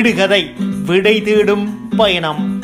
[0.00, 0.52] விடுகதை
[0.86, 2.62] விடை தேடும் பயணம்.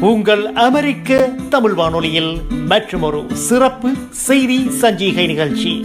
[0.00, 5.82] உங்கள் அமெரிக்க தமிழ் வானொலியில் மற்றொரு சிறப்பு செய்தி சஞ்சிகை நிகழ்ச்சி.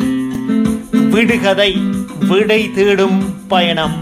[0.91, 1.77] விடுகதை
[2.27, 3.95] விடை தேடும் பயணம்.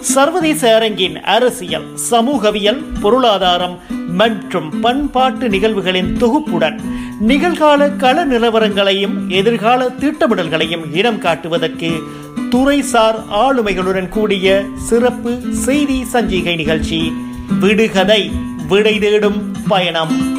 [0.00, 6.80] சர்வதேச அரங்கின் அரசியல் சமூகவியல் பொருளாதாரம் மற்றும் பண்பாட்டு நிகழ்வுகளின் தொகுப்புடன்
[7.20, 12.02] நிகழ்கால கள நிலவரங்களையும் எதிர்கால திட்டமிடல்களையும் இடம் காட்டுவதற்கு
[12.50, 17.12] துறைசார் ஆளுமைகளுடன் கூடிய சிறப்பு செய்தி சஞ்சிகை நிகழ்ச்சி
[17.60, 18.30] விடுகதை
[18.68, 20.34] விடை தேடும் பயணம்.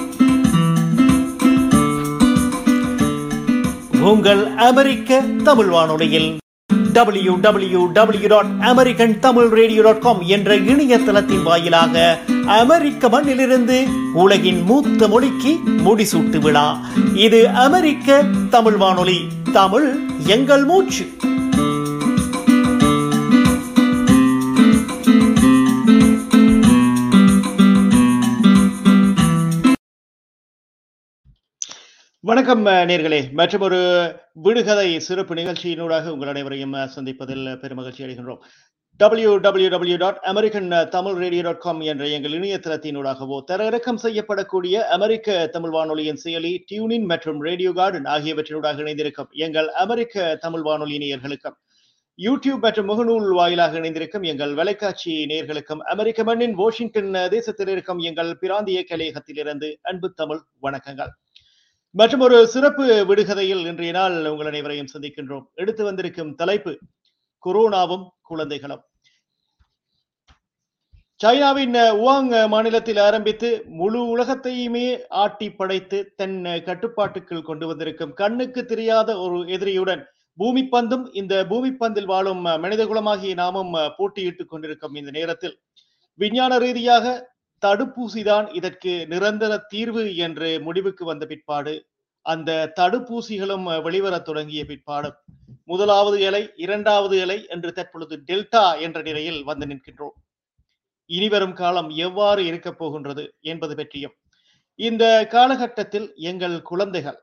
[4.02, 6.38] உங்கள் அமெரிக்க தமிழ் வானொலியில்
[6.94, 14.62] W W W dot American Tamil radio dot com என்ற இணையதளத்தின் வாயிலாக அமெரிக்க மண்ணிலிருந்து உலகின்
[14.62, 16.80] மூத்த மொழிக்கு முடிசூட்டு விழா.
[17.16, 19.28] இது அமெரிக்க தமிழ் வானொலி.
[19.54, 21.06] தமிழ் எங்கள் மூச்சு.
[32.20, 33.32] வணக்கம் நேர்களே.
[33.32, 38.38] மற்றும் ஒரு விடுகதை சிறப்பு நிகழ்ச்சியினூடாக உங்கள் அனைவரையும் சந்திப்பதில் பெருமகிழ்ச்சி அடைகின்றோம்.
[39.00, 45.36] W W W dot American Tamil radio dot com என்ற எங்கள் இணையதளத்தினூடாகவோ தரையிறக்கம் செய்யப்படக்கூடிய அமெரிக்க
[45.48, 51.58] தமிழ் வானொலியின் செயலி டியூனின் மற்றும் ரேடியோ கார்டன் ஆகியவற்றினூடாக இணைந்திருக்கும் எங்கள் அமெரிக்க தமிழ் வானொலி நேயர்களுக்கும்
[52.20, 58.82] யூடியூப் மற்றும் முகநூல் வாயிலாக இணைந்திருக்கும் எங்கள் வலைக்காட்சி நேர்களுக்கும் அமெரிக்க மண்ணின் வாஷிங்டன் தேசத்தில் இருக்கும் எங்கள் பிராந்திய
[58.92, 61.12] கலையகத்திலிருந்து அன்பு தமிழ் வணக்கங்கள்.
[61.96, 65.46] மற்றும் ஒரு சிறப்பு விடுகதையில் இன்றைய நாள் உங்கள் அனைவரையும் சந்திக்கின்றோம்.
[65.54, 66.74] எடுத்து வந்திருக்கும் தலைப்பு
[67.44, 68.84] கொரோனாவும் குழந்தைகளும்.
[71.20, 74.84] சைனாவின் உவாங் மாநிலத்தில் ஆரம்பித்து முழு உலகத்தையுமே
[75.16, 76.36] ஆட்டி படைத்து தன்
[76.66, 80.04] கட்டுப்பாட்டுக்குள் கொண்டு வந்திருக்கும் கண்ணுக்கு தெரியாத ஒரு எதிரியுடன்
[80.38, 85.56] பூமி பந்தும் இந்த பூமி பந்தில் வாழும் மனிதகுலமாகிய நாமும் போட்டியிட்டுக் கொண்டிருக்கும் இந்த நேரத்தில்
[86.20, 87.06] விஞ்ஞான ரீதியாக
[87.62, 91.74] தடுப்பூசிதான் இதற்கு நிரந்தர தீர்வு என்று முடிவுக்கு வந்த பிற்பாடு
[92.34, 95.10] அந்த தடுப்பூசிகளும் வெளிவர தொடங்கிய பிற்பாடு
[95.72, 100.16] முதலாவது இலை இரண்டாவது இலை என்று தற்பொழுது டெல்டா என்ற நிலையில் வந்து நிற்கின்றோம்.
[101.10, 104.16] இனிவரும் காலம் எவ்வாறு இருக்கப் போகின்றது என்பது பற்றியும்
[104.80, 105.06] இந்த
[105.36, 107.20] காலகட்டத்தில் எங்கள் குழந்தைகள்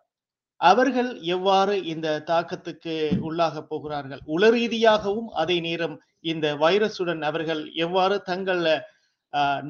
[0.61, 2.95] அவர்கள் எவ்வாறு இந்த தாக்கத்துக்கு
[3.29, 4.23] உள்ளாக போகிறார்கள்?
[4.35, 5.97] உள ரீதியாகவும் அதே நேரம்
[6.33, 8.63] இந்த வைரஸுடன் அவர்கள் எவ்வாறு தங்கள்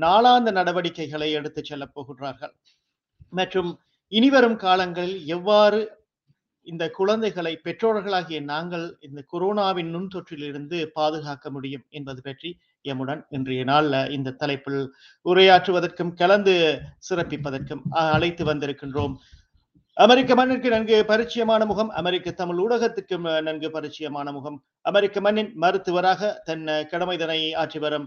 [0.05, 2.55] நாளாந்த நடவடிக்கைகளை எடுத்து செல்ல போகின்றார்கள்?
[3.39, 3.71] மற்றும்
[4.13, 5.79] இனிவரும் காலங்களில் எவ்வாறு
[6.67, 12.51] இந்த குழந்தைகளை பெற்றோர்களாகிய நாங்கள் இந்த கொரோனாவின் நுண்தொற்றிலிருந்து பாதுகாக்க முடியும் என்பது பற்றி
[12.85, 14.83] எம்முடன் இன்றைய நாள்ல இந்த தலைப்பில்
[15.27, 16.55] உரையாற்றுவதற்கும் கலந்து
[17.09, 17.83] சிறப்பிப்பதற்கும்
[18.13, 19.15] அழைத்து வந்திருக்கின்றோம்.
[19.97, 23.17] அமெரிக்க மண்ணிற்கு நன்கு பரிச்சயமான முகம் அமெரிக்க தமிழ் ஊடகத்துக்கு
[23.49, 24.59] நன்கு பரிச்சயமான முகம்.
[24.91, 28.07] அமெரிக்க மண்ணின் மருத்துவராக தன் கடமைதனை ஆற்றி வரும்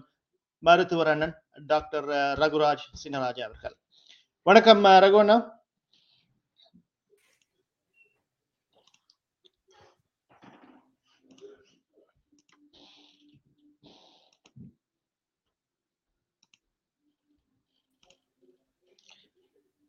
[0.63, 1.35] மருத்துவர் அண்ணன்
[1.67, 2.07] டாக்டர்
[2.41, 3.75] ரகுராஜ் சிங்கராஜா அவர்கள்.
[4.47, 5.37] வணக்கம் ரகுவண்ணா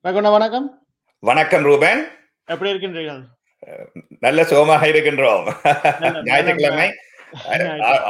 [0.06, 0.66] ரகுவண்ணா வணக்கம்.
[1.28, 2.00] வணக்கம் ரூபன்.
[2.52, 3.22] எப்படி இருக்கின்றீர்கள்?
[4.24, 5.46] நல்ல சோமாக இருக்கின்றோம்.
[6.28, 6.86] ஞாயிற்றுக்கிழமை.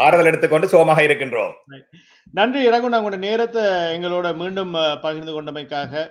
[0.05, 1.55] ஆறுதல் எடுத்துக்கொண்டு சோமாக இருக்கின்றோம்.
[2.39, 3.63] நன்றி ரகுண்ணா உங்களோட நேரத்தை
[3.95, 6.05] எங்களோட மீண்டும் பகிர்ந்து கொண்டமைக்காக.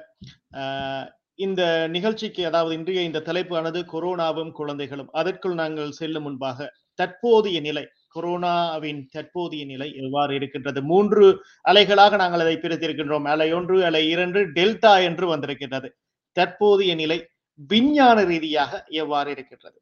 [1.46, 1.62] இந்த
[1.98, 5.14] நிகழ்ச்சிக்கு அதாவது இன்றைய இந்த தலைப்பானது கொரோனாவும் குழந்தைகளும்.
[5.22, 6.70] அதற்குள் நாங்கள் செல்லும் முன்பாக
[7.02, 7.86] தற்போதைய நிலை.
[8.16, 10.82] கொரோனாவின் தற்போதைய நிலை எவ்வாறு இருக்கின்றது?
[10.82, 11.26] மூன்று
[11.70, 13.24] அலைகளாக நாங்கள் அதை பிரித்திருக்கின்றோம்.
[13.24, 15.90] அலை ஒன்று அலை இரண்டு டெல்டா என்று வந்திருக்கின்றது.
[16.32, 17.18] தற்போதைய நிலை
[17.56, 19.78] விஞ்ஞான ரீதியாக எவ்வாறு இருக்கின்றது?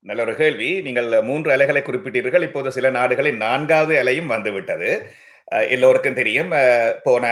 [0.00, 0.82] நல்ல ஒரு கேள்வி.
[0.82, 2.42] நீங்கள் மூன்று அலைகளை குறிப்பிட்டீர்கள்.
[2.42, 4.90] இப்போது சில நாடுகளில் நான்காவது அலையும் வந்துவிட்டது.
[5.48, 6.50] எல்லோருக்கும் தெரியும்.
[7.02, 7.24] போன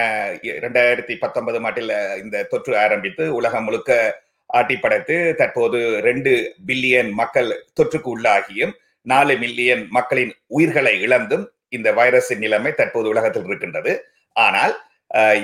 [0.42, 1.92] இரண்டாயிரத்தி பத்தொன்பது மாட்டில்
[2.22, 6.32] இந்த தொற்று ஆரம்பித்து உலகம் முழுக்க ஆட்டி படைத்து தற்போது ரெண்டு
[6.66, 7.48] பில்லியன் மக்கள்
[7.80, 8.72] தொற்றுக்கு உள்ளாகியும்
[9.12, 11.44] நாலு மில்லியன் மக்களின் உயிர்களை இழந்தும்
[11.76, 13.92] இந்த வைரஸின் நிலைமை தற்போது உலகத்தில் இருக்கின்றது.
[14.36, 14.74] ஆனால்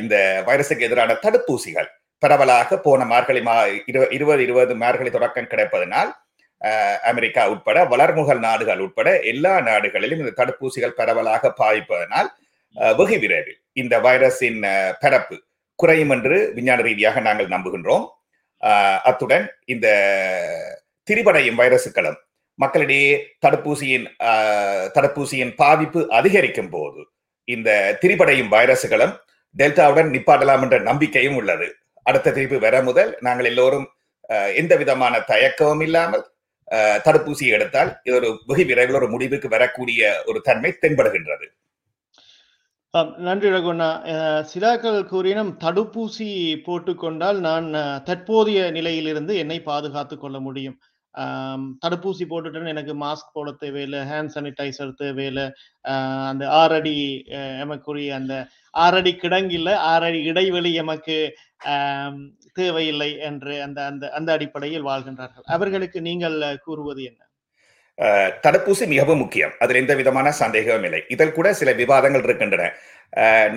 [0.03, 0.17] இந்த
[0.49, 1.89] வைரஸுக்கு எதிரான தடுப்பூசிகள்
[2.23, 3.55] பரவலாக போன மார்கழி மா
[3.91, 6.11] இருபது இருபது மார்கழி தொடக்கம் கிடைப்பதனால்
[7.11, 12.29] அமெரிக்கா உட்பட வளர்முகல் நாடுகள் உட்பட எல்லா நாடுகளிலும் இந்த தடுப்பூசிகள் பரவலாக பாதிப்பதனால்
[12.99, 14.61] வெகு விரைவில் இந்த வைரஸின்
[15.03, 15.37] பரப்பு
[15.79, 18.05] குறையும் என்று விஞ்ஞான ரீதியாக நாங்கள் நம்புகின்றோம்.
[19.09, 19.87] அத்துடன் இந்த
[21.09, 22.19] திரிபடையும் வைரசுகளும்
[22.59, 23.13] மக்களிடையே
[23.47, 24.07] தடுப்பூசியின்
[24.97, 27.01] தடுப்பூசியின் பாதிப்பு அதிகரிக்கும் போது
[27.49, 27.71] இந்த
[28.03, 29.15] திரிபடையும் வைரசுகளும்
[29.55, 31.67] டெல்டாவுடன் நிப்பாட்டலாம் என்ற நம்பிக்கையும் உள்ளது.
[32.07, 33.87] அடுத்த திருப்பி வர முதல் நாங்கள் எல்லோரும்
[34.57, 36.25] எந்த விதமான தயக்கமும் இல்லாமல்
[37.07, 41.47] தடுப்பூசி எடுத்தால் இது ஒரு வெகு விரைவில் ஒரு முடிவுக்கு வரக்கூடிய ஒரு தன்மை தென்படுகின்றது.
[43.27, 46.29] நன்றி ரகுண்ணா அஹ், சிலாக்கள் கூறினும் தடுப்பூசி
[46.67, 47.69] போட்டுக்கொண்டால் நான்
[48.05, 50.77] தற்போதைய நிலையிலிருந்து என்னை பாதுகாத்துக் கொள்ள முடியும்.
[51.83, 55.47] தடுப்பூசி போட்டுட்டேன்னு எனக்கு மாஸ்க் போட தேவையில்லை ஹேண்ட் சானிடைசர் தேவையில்லை.
[56.31, 56.97] அந்த ஆறடி
[57.65, 58.35] எமக்குரிய அந்த
[58.85, 61.17] ஆறடி கிடங்கில்ல ஆறடி இடைவெளி எமக்கு
[62.61, 65.47] தேவையில்லை என்று அந்த அந்த அந்த அடிப்படையில் வாழ்கின்றார்கள்.
[65.57, 67.21] அவர்களுக்கு நீங்கள் கூறுவது என்ன?
[68.45, 69.53] தடுப்பூசி மிகவும் முக்கியம்.
[69.63, 71.01] அதில் எந்த விதமான சந்தேகமும் இல்லை.
[71.15, 72.71] இதில் கூட சில விவாதங்கள் இருக்கின்றன.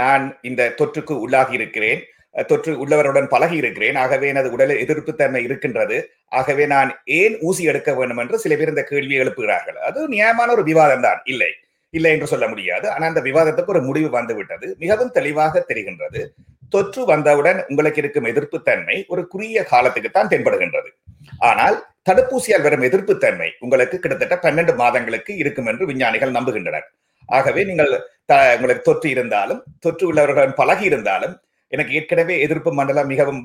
[0.01, 2.01] நான் இந்த தொற்றுக்கு உள்ளாகி இருக்கிறேன்.
[2.35, 5.97] தொற்று உள்ளவருடன் பழகி இருக்கிறேன் ஆகவே எனது உடலில் எதிர்ப்பு தன்மை இருக்கின்றது.
[6.29, 9.77] ஆகவே நான் ஏன் ஊசி எடுக்க வேண்டும் என்று சில பேர் இந்த கேள்வியை எழுப்புகிறார்கள்.
[9.77, 11.21] அது நியாயமான ஒரு விவாதம் தான்.
[11.25, 11.51] இல்லை.
[11.93, 12.89] இல்லை என்று சொல்ல முடியாது.
[12.89, 14.75] ஆனால் அந்த விவாதத்துக்கு ஒரு முடிவு வந்துவிட்டது.
[14.79, 16.21] மிகவும் தெளிவாக தெரிகின்றது.
[16.69, 20.89] தொற்று வந்தவுடன் உங்களுக்கு இருக்கும் எதிர்ப்பு தன்மை ஒரு குறுகிய காலத்துக்கு தான் தென்படுகின்றது.
[21.37, 21.75] ஆனால்
[22.09, 26.87] தடுப்பூசியால் வரும் எதிர்ப்பு தன்மை உங்களுக்கு கிட்டத்தட்ட பன்னெண்டு மாதங்களுக்கு இருக்கும் என்று விஞ்ஞானிகள் நம்புகின்றனர்.
[27.29, 27.91] ஆகவே நீங்கள்
[28.55, 31.33] உங்களுக்கு தொற்று இருந்தாலும் தொற்று உள்ளவர்களுடன் பழகி இருந்தாலும்
[31.75, 33.41] எனக்கு ஏற்கனவே எதிர்ப்பு மண்டலம் மிகவும்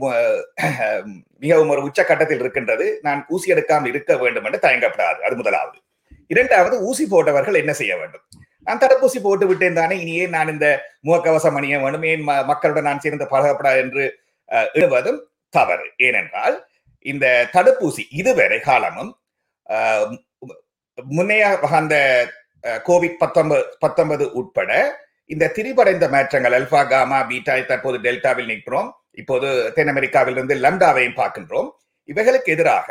[1.38, 2.98] மிகவும் ஒரு உச்சக்கட்டத்தில் இருக்கின்றது.
[3.02, 5.20] நான் ஊசி எடுக்காமல் இருக்க வேண்டும் என்று தயங்கப்படாது.
[5.20, 5.78] அது முதலாவது.
[6.26, 8.24] இரண்டாவது ஊசி போட்டவர்கள் என்ன செய்ய வேண்டும்?
[8.66, 10.66] நான் தடுப்பூசி போட்டு விட்டேன் தானே இனியே நான் இந்த
[11.04, 14.04] முகக்கவசம் அணிய வேண்டும் ஏன் ம- மக்களுடன் நான் சேர்ந்து பழகப்படாது என்று
[14.48, 15.20] அஹ்,
[15.52, 15.86] தவறு.
[15.96, 16.56] ஏனென்றால்
[17.06, 19.12] இந்த தடுப்பூசி இதுவரை காலமும்
[21.10, 21.42] முன்னைய
[21.72, 21.96] அந்த
[22.86, 24.70] கோவிட் பத்தொன்பது பத்தொன்பது உட்பட
[25.32, 28.88] இந்த திரிபடைந்த மாற்றங்கள் அல்பா காமா பீட்டா தற்போது டெல்டாவில் நிற்கிறோம்.
[29.20, 31.68] இப்போது தென் அமெரிக்காவில் இருந்து லம்டாவையும் பார்க்கின்றோம்.
[32.08, 32.88] இவைகளுக்கு எதிராக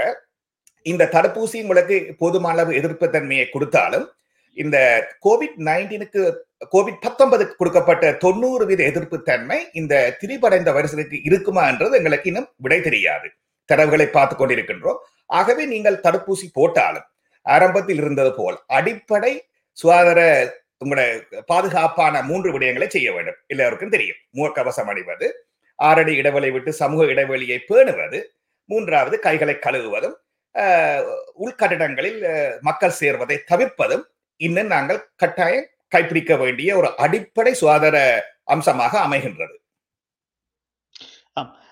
[0.85, 4.05] இந்த தடுப்பூசி உங்களுக்கு போதுமான அளவு எதிர்ப்பு தன்மையை கொடுத்தாலும்
[4.57, 4.77] இந்த
[5.25, 6.21] கோவிட் நைன்டீனுக்கு
[6.73, 12.79] கோவிட் பத்தொன்பதுக்கு கொடுக்கப்பட்ட தொண்ணூறு வீத எதிர்ப்பு தன்மை இந்த திரிபடைந்த வைரஸுக்கு இருக்குமா என்றது எங்களுக்கு இன்னும் விடை
[12.87, 13.27] தெரியாது.
[13.69, 14.99] தரவுகளை பார்த்து கொண்டிருக்கின்றோம்.
[15.39, 17.07] ஆகவே நீங்கள் தடுப்பூசி போட்டாலும்
[17.45, 19.33] ஆரம்பத்தில் இருந்தது போல் அடிப்படை
[19.77, 20.21] சுகாதார
[20.85, 21.03] உங்களோட
[21.51, 23.39] பாதுகாப்பான மூன்று விடயங்களை செய்ய வேண்டும்.
[23.47, 24.19] எல்லோருக்கும் தெரியும்.
[24.37, 25.27] முகக்கவசம் அணிவது
[25.79, 28.19] ஆறடி இடைவெளி விட்டு சமூக இடைவெளியை பேணுவது
[28.69, 30.15] மூன்றாவது கைகளை கழுவுவதும்
[31.45, 32.19] உள்கட்டிடங்களில்
[32.67, 34.03] மக்கள் சேர்வதை தவிர்ப்பதும்
[34.45, 37.97] இன்னும் நாங்கள் கட்டாயம் கைப்பிடிக்க வேண்டிய ஒரு அடிப்படை சுகாதார
[38.53, 39.55] அம்சமாக அமைகின்றது.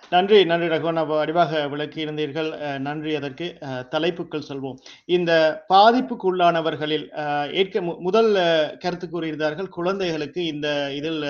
[0.10, 2.80] நன்றி நன்றி ரகுவன் அப்போ அடிவாக விளக்கி இருந்தீர்கள்.
[2.80, 3.58] நன்றி அதற்கு
[3.90, 4.76] தலைப்புக்கள் சொல்வோம்.
[5.06, 7.06] இந்த பாதிப்புக்குள்ளானவர்களில்
[7.54, 8.34] ஏற்க மு- முதல்
[8.78, 11.26] கருத்து கூறியிருந்தார்கள் குழந்தைகளுக்கு இந்த இதில்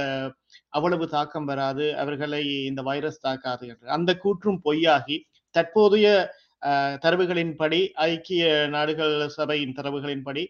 [0.69, 3.89] அவ்வளவு தாக்கம் வராது அவர்களை இந்த வைரஸ் தாக்காது என்று.
[3.89, 5.17] அந்த கூற்றும் பொய்யாகி
[5.51, 6.29] தற்போதைய
[7.05, 10.45] தரவுகளின்படி ஐக்கிய நாடுகள் சபையின் தரவுகளின்படி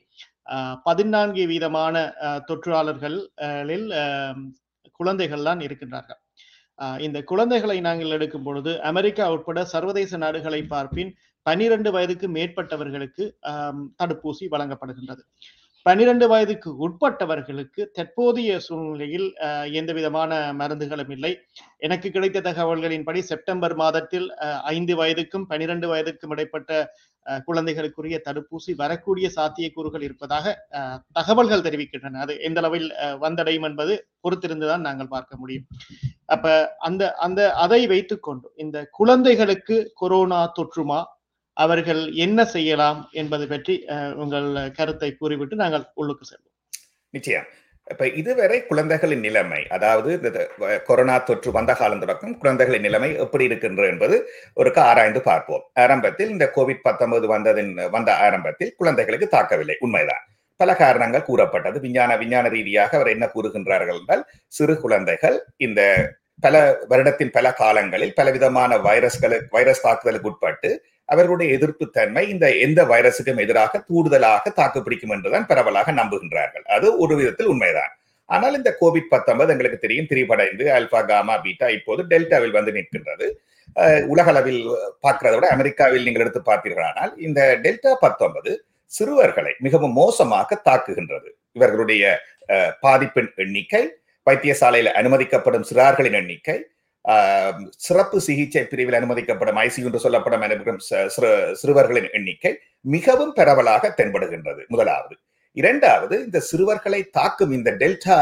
[0.83, 2.11] பதினான்கு வீதமான
[2.47, 3.87] தொற்றாளர்களில்
[4.91, 6.25] குழந்தைகள் தான் இருக்கின்றார்கள்.
[6.99, 11.11] இந்த குழந்தைகளை நாங்கள் எடுக்கும் பொழுது அமெரிக்கா உட்பட சர்வதேச நாடுகளை பார்ப்பின்
[11.45, 13.23] பனிரெண்டு வயதுக்கு மேற்பட்டவர்களுக்கு
[14.03, 15.23] தடுப்பூசி வழங்கப்படுகின்றது.
[15.85, 19.27] பனிரெண்டு வயதுக்கு உட்பட்டவர்களுக்கு தற்போதைய சூழ்நிலையில்
[19.73, 21.31] எந்த விதமான மருந்துகளும் இல்லை.
[21.79, 24.27] எனக்கு கிடைத்த தகவல்களின்படி செப்டம்பர் மாதத்தில்
[24.71, 26.71] ஐந்து வயதுக்கும் பனிரெண்டு வயதுக்கும் இடைப்பட்ட
[27.25, 30.45] ஆஹ், குழந்தைகளுக்குரிய தடுப்பூசி வரக்கூடிய சாத்தியக்கூறுகள் இருப்பதாக
[31.15, 32.21] தகவல்கள் தெரிவிக்கின்றன.
[32.23, 32.87] அது எந்த அளவில்
[33.23, 33.93] வந்தடையும் என்பது
[34.23, 35.65] பொறுத்திருந்துதான் நாங்கள் பார்க்க முடியும்.
[36.27, 36.45] அப்ப
[36.87, 40.99] அந்த அந்த அதை வைத்துக்கொண்டு இந்த குழந்தைகளுக்கு கொரோனா தொற்றுமா
[41.63, 43.75] அவர்கள் என்ன செய்யலாம் என்பது பற்றி
[44.23, 44.49] உங்கள்
[44.79, 46.53] கருத்தை கூறிவிட்டு நாங்கள் உள்ளுக்கு செல்வோம்.
[47.13, 47.47] நிச்சயம்.
[47.87, 50.39] இப்ப இதுவரை குழந்தைகளின் நிலைமை அதாவது இந்த
[50.87, 54.15] கொரோனா தொற்று வந்த காலம் தொடக்கம் குழந்தைகளின் நிலைமை எப்படி இருக்கின்றது என்பது
[54.61, 55.63] ஒரு ஆராய்ந்து பார்ப்போம்.
[55.83, 60.25] ஆரம்பத்தில் இந்த கோவிட் பத்தொன்பது வந்ததின் வந்த ஆரம்பத்தில் குழந்தைகளுக்கு தாக்கவில்லை உண்மைதான்.
[60.59, 61.77] பல காரணங்கள் கூறப்பட்டது.
[61.85, 64.23] விஞ்ஞான விஞ்ஞான ரீதியாக அவர் என்ன கூறுகின்றார்கள் என்றால்
[64.57, 65.81] சிறு குழந்தைகள் இந்த
[66.45, 66.55] பல
[66.89, 70.69] வருடத்தின் பல காலங்களில் பலவிதமான வைரஸ்களுக்கு வைரஸ் தாக்குதலுக்கு உட்பட்டு
[71.13, 76.65] அவர்களுடைய எதிர்ப்பு தன்மை இந்த எந்த வைரஸுக்கும் எதிராக கூடுதலாக தாக்குப்பிடிக்கும் என்றுதான் பரவலாக நம்புகின்றார்கள்.
[76.75, 77.93] அது ஒரு விதத்தில் உண்மைதான்.
[78.29, 83.27] ஆனால் இந்த கோவிட் பத்தொன்பது எங்களுக்கு தெரியும் திரிபடைந்து அல்பா காமா பீட்டா இப்போது டெல்டாவில் வந்து நிற்கின்றது.
[84.13, 84.61] உலகளவில்
[85.05, 88.51] பார்க்கிறத விட அமெரிக்காவில் நீங்கள் எடுத்து பார்த்தீர்களானால் இந்த டெல்டா பத்தொன்பது
[88.91, 91.29] சிறுவர்களை மிகவும் மோசமாக தாக்குகின்றது.
[91.57, 92.03] இவர்களுடைய
[92.85, 93.83] பாதிப்பின் எண்ணிக்கை
[94.27, 96.57] வைத்தியசாலையில் அனுமதிக்கப்படும் சிறார்களின் எண்ணிக்கை
[97.85, 100.81] சிறப்பு சிகிச்சை பிரிவில் அனுமதிக்கப்படும் ஐசி என்று சொல்லப்படும் அனுமதிக்கும்
[101.61, 102.51] சிறுவர்களின் எண்ணிக்கை
[102.95, 104.61] மிகவும் பரவலாக தென்படுகின்றது.
[104.73, 105.15] முதலாவது.
[105.61, 108.17] இரண்டாவது இந்த சிறுவர்களை தாக்கும் இந்த டெல்டா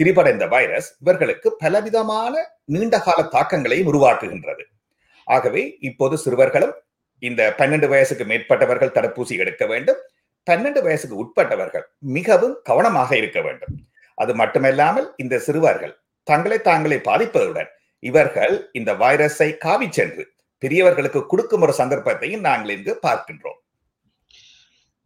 [0.00, 2.34] திரிபடைந்த வைரஸ் இவர்களுக்கு பலவிதமான
[2.74, 4.64] நீண்டகால தாக்கங்களையும் உருவாக்குகின்றது.
[5.26, 6.74] ஆகவே இப்போது சிறுவர்களும்
[7.22, 10.00] இந்த பன்னெண்டு வயசுக்கு மேற்பட்டவர்கள் தடுப்பூசி எடுக்க வேண்டும்.
[10.46, 11.86] பன்னெண்டு வயசுக்கு உட்பட்டவர்கள்
[12.16, 13.74] மிகவும் கவனமாக இருக்க வேண்டும்.
[14.18, 15.94] அது மட்டுமல்லாமல் இந்த சிறுவர்கள்
[16.30, 17.70] தங்களை தாங்களே பாதிப்பதுடன்
[18.02, 20.24] இவர்கள் இந்த வைரஸை காவி சென்று
[20.62, 23.58] பெரியவர்களுக்கு கொடுக்கும் ஒரு சந்தர்ப்பத்தையும் நாங்கள் இங்கு பார்க்கின்றோம்.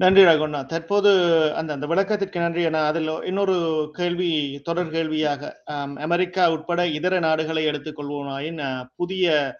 [0.00, 1.10] நன்றி ரகுண்ணா தற்போது
[1.54, 3.54] அந்த அந்த விளக்கத்திற்கு நன்றி என அதில் இன்னொரு
[3.92, 4.30] கேள்வி
[4.64, 5.50] தொடர் கேள்வியாக
[6.06, 8.60] அமெரிக்கா உட்பட இதர நாடுகளை எடுத்துக்கொள்வோமாயின்
[8.96, 9.56] புதிய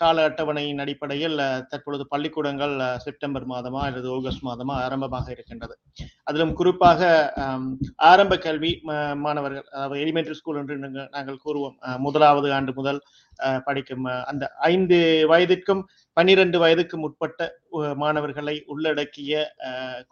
[0.00, 1.36] கால அட்டவணையின் அடிப்படையில்
[1.70, 2.74] தற்பொழுது பள்ளிக்கூடங்கள்
[3.04, 5.74] செப்டம்பர் மாதமா அல்லது ஆகஸ்ட் மாதமா ஆரம்பமாக இருக்கின்றது.
[6.28, 7.10] அதிலும் குறிப்பாக
[8.10, 8.72] ஆரம்ப கல்வி
[9.24, 10.76] மாணவர்கள் அதாவது எலிமெண்டரி ஸ்கூல் என்று
[11.16, 11.76] நாங்கள் கூறுவோம்.
[12.06, 13.00] முதலாவது ஆண்டு முதல்
[13.66, 14.98] படிக்கும் அந்த ஐந்து
[15.32, 15.82] வயதிற்கும்
[16.16, 17.40] பன்னிரண்டு வயதுக்கும் உட்பட்ட
[18.02, 19.44] மாணவர்களை உள்ளடக்கிய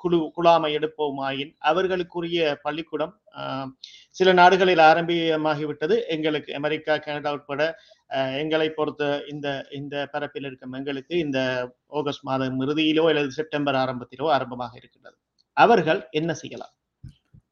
[0.02, 3.12] குழு குழாமை எடுப்போமாயின் அவர்களுக்குரிய பள்ளிக்கூடம்
[4.18, 5.96] சில நாடுகளில் ஆரம்பியமாகிவிட்டது.
[6.16, 7.62] எங்களுக்கு அமெரிக்கா கனடா உட்பட
[8.42, 9.02] எங்களை பொறுத்த
[9.32, 9.48] இந்த
[9.80, 11.38] இந்த பரப்பில் இருக்கும் எங்களுக்கு இந்த
[12.00, 15.16] ஆகஸ்ட் மாதம் இறுதியிலோ அல்லது செப்டம்பர் ஆரம்பத்திலோ ஆரம்பமாக இருக்கின்றது.
[15.56, 16.74] அவர்கள் என்ன செய்யலாம்?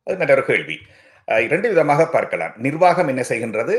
[0.06, 0.76] அது நல்ல ஒரு கேள்வி
[1.46, 2.54] இரண்டு விதமாக பார்க்கலாம்.
[2.66, 3.74] நிர்வாகம் என்ன செய்கின்றது?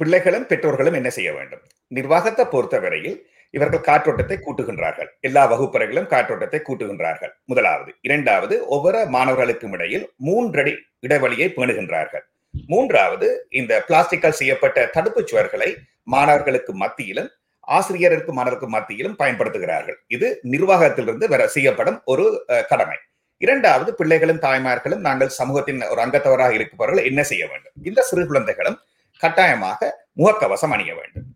[0.00, 1.62] பிள்ளைகளும் பெற்றோர்களும் என்ன செய்ய வேண்டும்?
[1.96, 3.18] நிர்வாகத்தை பொறுத்தவரையில்
[3.56, 5.10] இவர்கள் காற்றோட்டத்தை கூட்டுகின்றார்கள்.
[5.26, 7.32] எல்லா வகுப்பறைகளும் காற்றோட்டத்தை கூட்டுகின்றார்கள்.
[7.50, 7.90] முதலாவது.
[8.06, 10.74] இரண்டாவது ஒவ்வொரு மாணவர்களுக்கும் இடையில் மூன்றடி
[11.06, 12.24] இடைவெளியை பேணுகின்றார்கள்.
[12.72, 13.28] மூன்றாவது
[13.60, 15.70] இந்த பிளாஸ்டிக்கால் செய்யப்பட்ட தடுப்புச் சுவர்களை
[16.14, 17.30] மாணவர்களுக்கு மத்தியிலும்
[17.76, 19.98] ஆசிரியருக்கு மாணவருக்கு மத்தியிலும் பயன்படுத்துகிறார்கள்.
[20.16, 22.26] இது நிர்வாகத்திலிருந்து வர செய்யப்படும் ஒரு
[22.70, 22.98] கடமை.
[23.44, 27.74] இரண்டாவது பிள்ளைகளும் தாய்மார்களும் நாங்கள் சமூகத்தின் ஒரு அங்கத்தவராக இருப்பவர்கள் என்ன செய்ய வேண்டும்?
[27.88, 28.78] இந்த சிறு குழந்தைகளும்
[29.22, 31.26] கட்டாயமாக முகக்கவசம் அணிய வேண்டும்.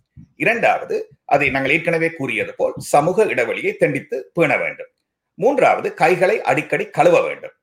[0.43, 0.97] இரண்டாவது
[1.35, 4.91] அதை நாங்கள் ஏற்கனவே கூறியது போல் சமூக இடைவெளியை தண்டித்து பேண வேண்டும்.
[5.39, 7.55] மூன்றாவது கைகளை அடிக்கடி கழுவ வேண்டும்.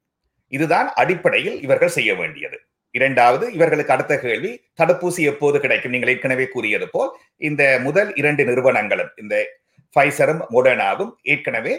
[0.53, 2.57] இதுதான் அடிப்படையில் இவர்கள் செய்ய வேண்டியது.
[2.95, 5.93] இரண்டாவது இவர்களுக்கு அடுத்த கேள்வி தடுப்பூசி எப்போது கிடைக்கும்?
[5.95, 7.11] நீங்கள் ஏற்கனவே கூறியது போல்
[7.49, 9.35] இந்த முதல் இரண்டு நிறுவனங்களும் இந்த
[9.95, 11.73] ஃபைசரும் மொடனாவும் ஏற்கனவே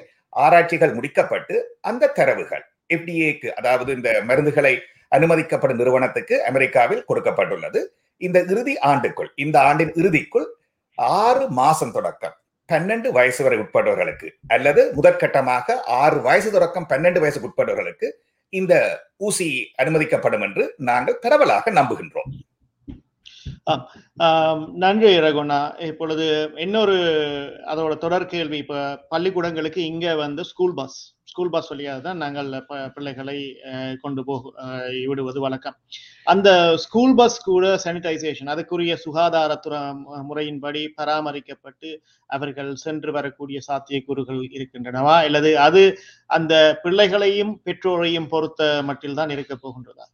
[0.44, 1.54] ஆராய்ச்சிகள் முடிக்கப்பட்டு
[1.90, 4.74] அந்த தரவுகள் எஃப்டிஏக்கு அதாவது இந்த மருந்துகளை
[5.16, 7.80] அனுமதிக்கப்படும் நிறுவனத்துக்கு அமெரிக்காவில் கொடுக்கப்பட்டுள்ளது.
[8.20, 10.46] இந்த இறுதி ஆண்டுக்குள் இந்த ஆண்டின் இறுதிக்குள்
[11.18, 12.36] ஆறு மாசம் தொடக்கம்
[12.68, 18.08] பன்னெண்டு வயசு வரை உட்பட்டவர்களுக்கு அல்லது முதற்கட்டமாக ஆறு வயசு தொடக்கம் பன்னெண்டு வயசுக்கு உட்பட்டவர்களுக்கு
[18.52, 18.74] இந்த
[19.18, 22.30] ஊசி அனுமதிக்கப்படும் என்று நாங்கள் பரவலாக நம்புகின்றோம்.
[24.84, 25.60] நன்றி ரகுணா.
[25.90, 26.26] இப்பொழுது
[26.66, 26.96] இன்னொரு
[27.72, 28.58] அதோட தொடர் கேள்வி.
[28.64, 28.82] இப்ப
[29.14, 30.98] பள்ளிக்கூடங்களுக்கு இங்க வந்து ஸ்கூல் பஸ்
[31.30, 32.48] ஸ்கூல் பஸ் வழியாக தான் நாங்கள்
[32.94, 33.36] பிள்ளைகளை
[34.04, 34.52] கொண்டு போக
[35.10, 35.76] விடுவது வழக்கம்.
[36.32, 36.48] அந்த
[36.84, 39.80] ஸ்கூல் பஸ் கூட சானிடைசேஷன் அதுக்குரிய சுகாதாரத்துறை
[40.30, 41.90] முறையின்படி பராமரிக்கப்பட்டு
[42.30, 45.16] அவர்கள் சென்று வரக்கூடிய சாத்தியக்கூறுகள் இருக்கின்றனவா?
[45.28, 45.82] அல்லது அது
[46.30, 46.54] அந்த
[46.84, 50.06] பிள்ளைகளையும் பெற்றோரையும் பொறுத்த மட்டில்தான் இருக்க போகின்றதா?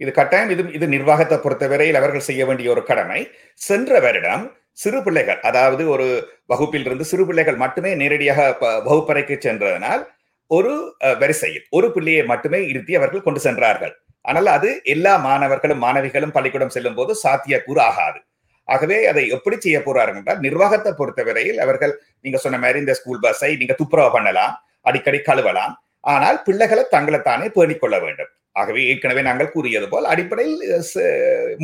[0.00, 3.20] இது கட்டாயம் இது இது நிர்வாகத்தை பொறுத்தவரையில் அவர்கள் செய்ய வேண்டிய ஒரு கடமை.
[3.60, 4.44] சென்ற வருடம்
[4.82, 6.06] சிறு பிள்ளைகள் அதாவது ஒரு
[6.52, 8.40] வகுப்பில் இருந்து சிறு பிள்ளைகள் மட்டுமே நேரடியாக
[8.88, 10.02] வகுப்பறைக்கு சென்றதனால்
[10.50, 10.72] ஒரு
[11.22, 13.94] வரிசையில் ஒரு பிள்ளையை மட்டுமே இருத்தி அவர்கள் கொண்டு சென்றார்கள்.
[14.24, 18.18] ஆனால் அது எல்லா மாணவர்களும் மாணவிகளும் பள்ளிக்கூடம் செல்லும் போது சாத்தியக்கூறு ஆகாது.
[18.68, 23.52] ஆகவே அதை எப்படி செய்ய போறார்கள் என்றால் நிர்வாகத்தை பொறுத்தவரையில் அவர்கள் நீங்க சொன்ன மாதிரி இந்த ஸ்கூல் பஸ்ஸை
[23.60, 24.52] நீங்க துப்புரவு பண்ணலாம்
[24.88, 25.72] அடிக்கடி கழுவலாம்.
[26.12, 28.30] ஆனால் பிள்ளைகளை தங்களை தானே பேணிக்கொள்ள வேண்டும்.
[28.56, 30.62] ஆகவே ஏற்கனவே நாங்கள் கூறியது போல் அடிப்படையில்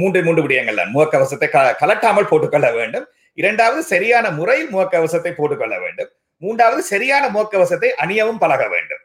[0.01, 0.93] மூன்று மூன்று விடயங்கள் தான்.
[0.97, 1.49] முகக்கவசத்தை
[1.83, 3.07] கலட்டாமல் போட்டுக்கொள்ள வேண்டும்.
[3.43, 6.11] இரண்டாவது சரியான முறையில் முகக்கவசத்தை போட்டுக்கொள்ள வேண்டும்.
[6.43, 9.03] மூன்றாவது சரியான முகக்கவசத்தை அணியவும் பழக வேண்டும்.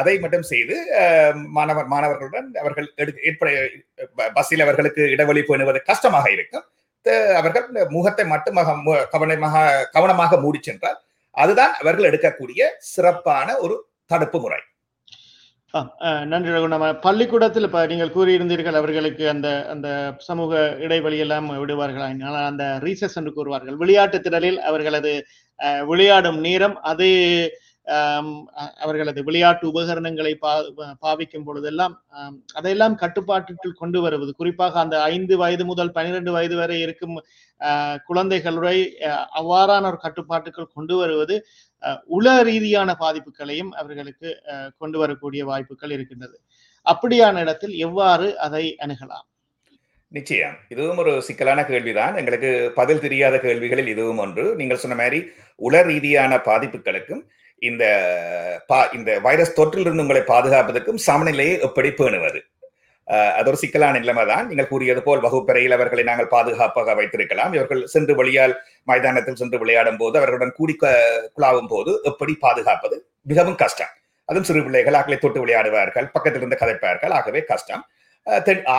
[0.00, 0.74] அதை மட்டும் செய்து
[1.56, 2.88] மாணவர் மாணவர்களுடன் அவர்கள்
[3.28, 3.50] ஏற்பட
[4.36, 6.64] பஸ்ஸில் அவர்களுக்கு இடைவெளி பேணுவது கஷ்டமாக இருக்கும்.
[7.40, 7.66] அவர்கள்
[7.96, 8.58] முகத்தை மட்டும்
[9.14, 9.64] கவனமாக
[9.96, 10.98] கவனமாக மூடி சென்றால்
[11.42, 13.74] அதுதான் அவர்கள் எடுக்கக்கூடிய சிறப்பான ஒரு
[14.12, 14.60] தடுப்பு முறை.
[16.32, 16.68] நன்றி ரகு.
[16.74, 19.88] நம்ம பள்ளிக்கூடத்தில் இப்போ நீங்கள் கூறியிருந்தீர்கள் அவர்களுக்கு அந்த அந்த
[20.28, 22.04] சமூக இடைவெளி எல்லாம் விடுவார்கள்?
[22.30, 23.80] ஆனால் அந்த ரீசஸ் என்று கூறுவார்கள்.
[23.82, 25.14] விளையாட்டு திடலில் அவர்களது
[25.92, 27.08] விளையாடும் நேரம் அது
[28.84, 30.52] அவர்களது விளையாட்டு உபகரணங்களை பா
[31.04, 31.92] பாவிக்கும் பொழுதெல்லாம்
[32.58, 34.30] அதையெல்லாம் கட்டுப்பாட்டுக்குள் கொண்டு வருவது.
[34.40, 37.14] குறிப்பாக அந்த ஐந்து வயது முதல் பனிரெண்டு வயது வரை இருக்கும்
[38.08, 38.80] குழந்தைகளுடைய
[39.40, 41.36] அவ்வாறான ஒரு கட்டுப்பாட்டுக்குள் கொண்டு வருவது
[42.06, 44.28] உள ரீதியான பாதிப்புகளையும் அவர்களுக்கு
[44.78, 46.36] கொண்டு வரக்கூடிய வாய்ப்புகள் இருக்கின்றது.
[46.86, 49.26] அப்படியான இடத்தில் எவ்வாறு அதை அணுகலாம்?
[50.08, 50.56] நிச்சயம்.
[50.68, 52.16] இதுவும் ஒரு சிக்கலான கேள்விதான்.
[52.16, 54.44] எங்களுக்கு பதில் தெரியாத கேள்விகளில் இதுவும் ஒன்று.
[54.56, 55.20] நீங்கள் சொன்ன மாதிரி
[55.56, 57.22] உள ரீதியான பாதிப்புகளுக்கும்
[57.58, 57.84] இந்த
[58.66, 62.40] பா இந்த வைரஸ் தொற்றிலிருந்து உங்களை பாதுகாப்பதற்கும் சமநிலையை எப்படி பேணுவது?
[63.38, 67.52] அது ஒரு சிக்கலான நிலைமை தான் நீங்கள் கூறியது போல் வகுப்பறையில் அவர்களை நாங்கள் பாதுகாப்பாக வைத்திருக்கலாம்.
[67.56, 68.54] இவர்கள் சென்று வழியால்
[68.90, 72.98] மைதானத்தில் சென்று விளையாடும் போது அவர்களுடன் கூடி குழாவும் போது எப்படி பாதுகாப்பது?
[73.32, 73.92] மிகவும் கஷ்டம்.
[74.28, 77.84] அதுவும் சிறு பிள்ளைகள் ஆக்களை தொட்டு விளையாடுவார்கள் பக்கத்தில் இருந்து கதைப்பார்கள் ஆகவே கஷ்டம்.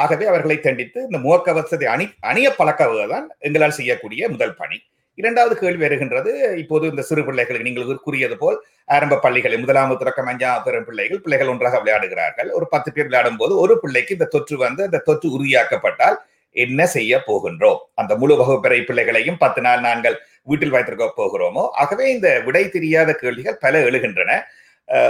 [0.01, 4.77] ஆகவே அவர்களை தண்டித்து இந்த முகக்கவசத்தை அணி அணிய பழக்கதான் எங்களால் செய்யக்கூடிய முதல் பணி.
[5.21, 6.31] இரண்டாவது கேள்வி வருகின்றது.
[6.62, 8.57] இப்போது இந்த சிறு பிள்ளைகளுக்கு நீங்கள் கூறியது போல்
[8.95, 12.50] ஆரம்ப பள்ளிகளில் முதலாவது தொடக்கம் அஞ்சாம் பெரும் பிள்ளைகள் பிள்ளைகள் ஒன்றாக விளையாடுகிறார்கள்.
[12.57, 16.17] ஒரு பத்து பேர் விளையாடும் போது ஒரு பிள்ளைக்கு இந்த தொற்று வந்து அந்த தொற்று உறுதியாக்கப்பட்டால்
[16.55, 17.79] என்ன செய்ய போகின்றோம்?
[18.01, 20.15] அந்த முழு வகுப்பறை பிள்ளைகளையும் பத்து நாள் நாங்கள்
[20.50, 21.63] வீட்டில் வைத்திருக்க போகிறோமோ?
[21.81, 24.31] ஆகவே இந்த விடை தெரியாத கேள்விகள் பல எழுகின்றன.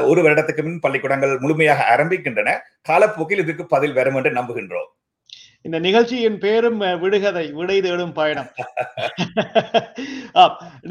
[0.09, 2.51] ஒரு வருடத்துக்கு முன் பள்ளிக்கூடங்கள் முழுமையாக ஆரம்பிக்கின்றன.
[2.89, 4.89] காலப்போக்கில் இதுக்கு பதில் வரும் என்று நம்புகின்றோம்.
[5.65, 8.49] இந்த நிகழ்ச்சியின் பேரும் விடுகதை விடை தேடும் பயணம்.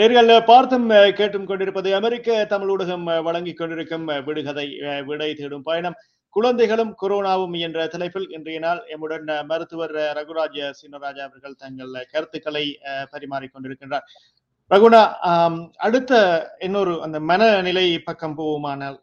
[0.01, 0.89] நேர்கள் பார்த்தும்
[1.21, 4.67] கேட்டும் கொண்டிருப்பது அமெரிக்க தமிழ் ஊடகம் வழங்கிக் கொண்டிருக்கும் விடுகதை
[5.11, 5.99] விடை தேடும் பயணம்.
[6.37, 12.65] குழந்தைகளும் கொரோனாவும் என்ற தலைப்பில் இன்றைய நாள் எம்முடன் மருத்துவர் ரகுராஜ சின்னராஜா அவர்கள் தங்கள் கருத்துக்களை
[13.13, 14.09] பரிமாறிக்கொண்டிருக்கின்றார்
[14.71, 15.01] ரகுணா
[15.87, 16.13] அடுத்த
[16.67, 18.99] இன்னொரு அந்த மனநிலை பக்கம் போவோமானால்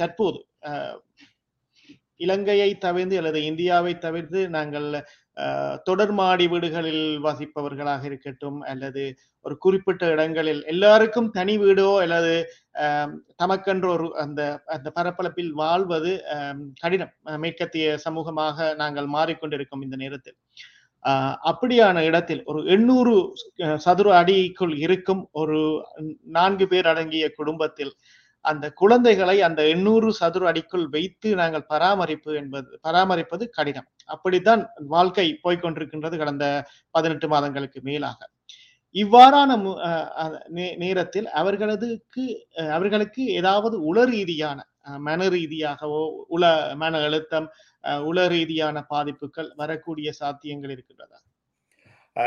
[0.00, 0.40] தற்போது
[2.18, 4.88] இலங்கையை தவிர்த்து அல்லது இந்தியாவை தவிர்த்து நாங்கள்
[5.82, 9.02] தொடர் மாடி வீடுகளில் வசிப்பவர்களாக இருக்கட்டும் அல்லது
[9.44, 12.32] ஒரு குறிப்பிட்ட இடங்களில் எல்லாருக்கும் தனி வீடோ அல்லது
[13.42, 16.12] தமக்கென்ற ஒரு அந்த அந்த பரப்பளப்பில் வாழ்வது
[16.80, 17.12] கடினம்.
[17.44, 20.38] மேற்கத்திய சமூகமாக நாங்கள் மாறிக்கொண்டிருக்கும் இந்த நேரத்தில்.
[21.50, 23.14] அப்படியான இடத்தில் ஒரு எண்ணூறு
[23.76, 25.58] சதுர அடிக்குள் இருக்கும் ஒரு
[26.36, 27.92] நான்கு பேர் அடங்கிய குடும்பத்தில்
[28.44, 33.88] அந்த குழந்தைகளை அந்த எண்ணூறு சதுர அடிக்குள் வைத்து நாங்கள் பராமரிப்பு என்பது பராமரிப்பது கடினம்.
[34.06, 34.62] அப்படித்தான்
[34.94, 36.46] வாழ்க்கை போய்கொண்டிருக்கின்றது கடந்த
[36.94, 38.20] பதினெட்டு மாதங்களுக்கு மேலாக.
[38.94, 39.50] இவ்வாறான
[40.82, 42.24] நேரத்தில் அவர்களதுக்கு
[42.70, 44.58] அவர்களுக்கு ஏதாவது உள ரீதியான
[45.08, 46.02] மன ரீதியாகவோ
[46.36, 46.44] உள
[46.82, 47.48] மன அழுத்தம்
[48.10, 51.18] உள ரீதியான பாதிப்புகள் வரக்கூடிய சாத்தியங்கள் இருக்கின்றதா?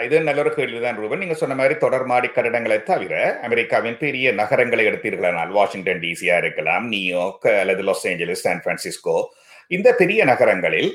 [0.06, 1.22] இது நல்ல ஒரு கேள்விதான் ரூபன்.
[1.22, 3.14] நீங்க சொன்ன மாதிரி தொடர் மாடி கட்டடங்களை தவிர
[3.48, 9.16] அமெரிக்காவின் பெரிய நகரங்களை எடுத்தீர்களானால் வாஷிங்டன் டிசியா இருக்கலாம் நியூயார்க் அல்லது லாஸ் ஏஞ்சலிஸ் சான் பிரான்சிஸ்கோ
[9.78, 10.92] இந்த பெரிய நகரங்களில்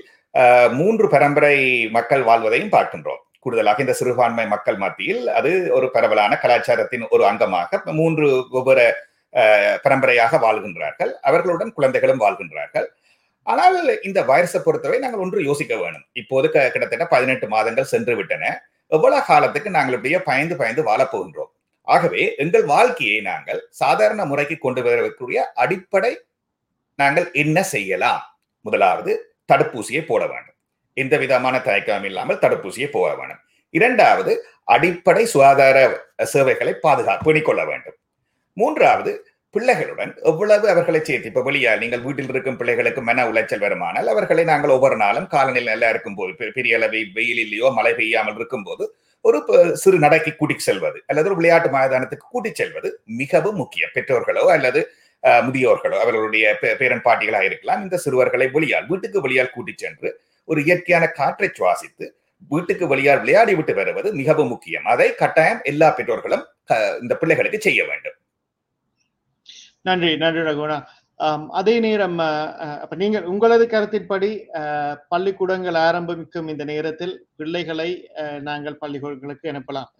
[0.78, 1.58] மூன்று பரம்பரை
[1.96, 3.20] மக்கள் வாழ்வதையும் பார்க்கின்றோம்.
[3.44, 8.86] கூடுதலாக இந்த சிறுபான்மை மக்கள் மத்தியில் அது ஒரு பரவலான கலாச்சாரத்தின் ஒரு அங்கமாக மூன்று ஒவ்வொரு
[9.84, 11.12] பரம்பரையாக வாழ்கின்றார்கள்.
[11.28, 12.88] அவர்களுடன் குழந்தைகளும் வாழ்கின்றார்கள்.
[13.46, 13.76] ஆனால்
[14.08, 16.06] இந்த வைரஸை பொறுத்தவரை நாங்கள் ஒன்று யோசிக்க வேணும்.
[16.22, 18.44] இப்போது கிட்டத்தட்ட பதினெட்டு மாதங்கள் சென்று விட்டன.
[18.86, 25.52] எவ்வளவு காலத்துக்கு நாங்கள் இப்படியே பயந்து பயந்து வாழப்போகின்றோம் ஆகவே எங்கள் வாழ்க்கையை நாங்கள் சாதாரண முறைக்கு கொண்டு வரக்கூடிய
[25.52, 26.20] அடிப்படை
[26.94, 28.40] நாங்கள் என்ன செய்யலாம்?
[28.60, 30.54] முதலாவது தடுப்பூசியை போட வேண்டும்.
[30.94, 33.38] எந்த விதமான தயக்கம் இல்லாமல் தடுப்பூசியை போட வேண்டும்.
[33.70, 37.94] இரண்டாவது அடிப்படை சுகாதார சேவைகளை பாதுகாப்பு கொள்ள வேண்டும்.
[38.52, 44.44] மூன்றாவது பிள்ளைகளுடன் எவ்வளவு அவர்களை சேர்த்து இப்ப வெளியா நீங்கள் வீட்டில் இருக்கும் பிள்ளைகளுக்கு மன உளைச்சல் வருமானால் அவர்களை
[44.52, 48.86] நாங்கள் ஒவ்வொரு நாளும் காலநிலை நல்லா இருக்கும் போது பெரிய அளவு வெயில் இல்லையோ மழை பெய்யாமல் இருக்கும் போது
[49.24, 49.38] ஒரு
[49.82, 52.88] சிறு நடைக்கு கூட்டிச் செல்வது அல்லது ஒரு விளையாட்டு மைதானத்துக்கு கூட்டிச் செல்வது
[53.20, 53.92] மிகவும் முக்கியம்.
[53.96, 54.80] பெற்றோர்களோ அல்லது
[55.46, 56.46] முதியோர்களோ அவர்களுடைய
[56.80, 60.08] பேரன் பாட்டிகளாக இருக்கலாம் இந்த சிறுவர்களை வெளியால் வீட்டுக்கு வெளியால் கூட்டிச் சென்று
[60.48, 62.06] ஒரு இயற்கையான காற்றை சுவாசித்து
[62.52, 64.86] வீட்டுக்கு வெளியால் விளையாடி விட்டு வருவது மிகவும் முக்கியம்.
[64.92, 66.44] அதை கட்டாயம் எல்லா பெற்றோர்களும்
[67.02, 68.16] இந்த பிள்ளைகளுக்கு செய்ய வேண்டும்.
[69.86, 70.78] நன்றி நன்றி ரகுணா
[71.58, 72.18] அதே நேரம்
[72.82, 74.30] அப்ப நீங்கள் உங்களது கருத்தின்படி
[75.12, 77.88] பள்ளிக்கூடங்கள் ஆரம்பிக்கும் இந்த நேரத்தில் பிள்ளைகளை
[78.48, 79.90] நாங்கள் பள்ளிக்கூடங்களுக்கு அனுப்பலாம்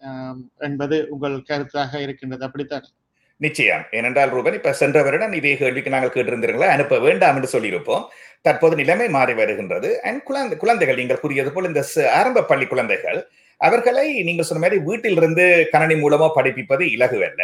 [0.67, 2.45] என்பது உங்கள் கருத்தாக இருக்கின்றது.
[2.47, 2.85] அப்படித்தான்.
[3.41, 3.83] நிச்சயம்.
[3.97, 8.05] ஏனென்றால் ரூபன் இப்ப சென்ற வருடம் இதே கேள்விக்கு நாங்கள் கேட்டிருந்தீர்களா அனுப்ப வேண்டாம் என்று சொல்லியிருப்போம்.
[8.45, 9.89] தற்போது நிலைமை மாறி வருகின்றது.
[10.07, 11.83] அண்ட் குழந்தை குழந்தைகள் நீங்கள் கூறியது போல் இந்த
[12.19, 13.19] ஆரம்ப பள்ளி குழந்தைகள்
[13.61, 17.43] அவர்களை நீங்கள் சொன்ன மாதிரி வீட்டிலிருந்து கணனி மூலமா படிப்பிப்பது இலகுவல்ல.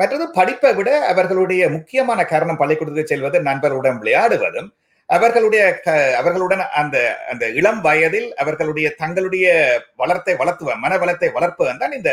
[0.00, 4.68] மற்றது படிப்பை விட அவர்களுடைய முக்கியமான காரணம் பள்ளிக்கூடத்துக்கு செல்வது நண்பர்களுடன் விளையாடுவதும்
[5.08, 5.62] அவர்களுடைய
[6.20, 6.96] அவர்களுடன் அந்த
[7.32, 9.46] அந்த இளம் வயதில் அவர்களுடைய தங்களுடைய
[10.02, 12.10] வளர்த்தை வளர்த்துவ மன வளத்தை வளர்ப்பதன் தான் இந்த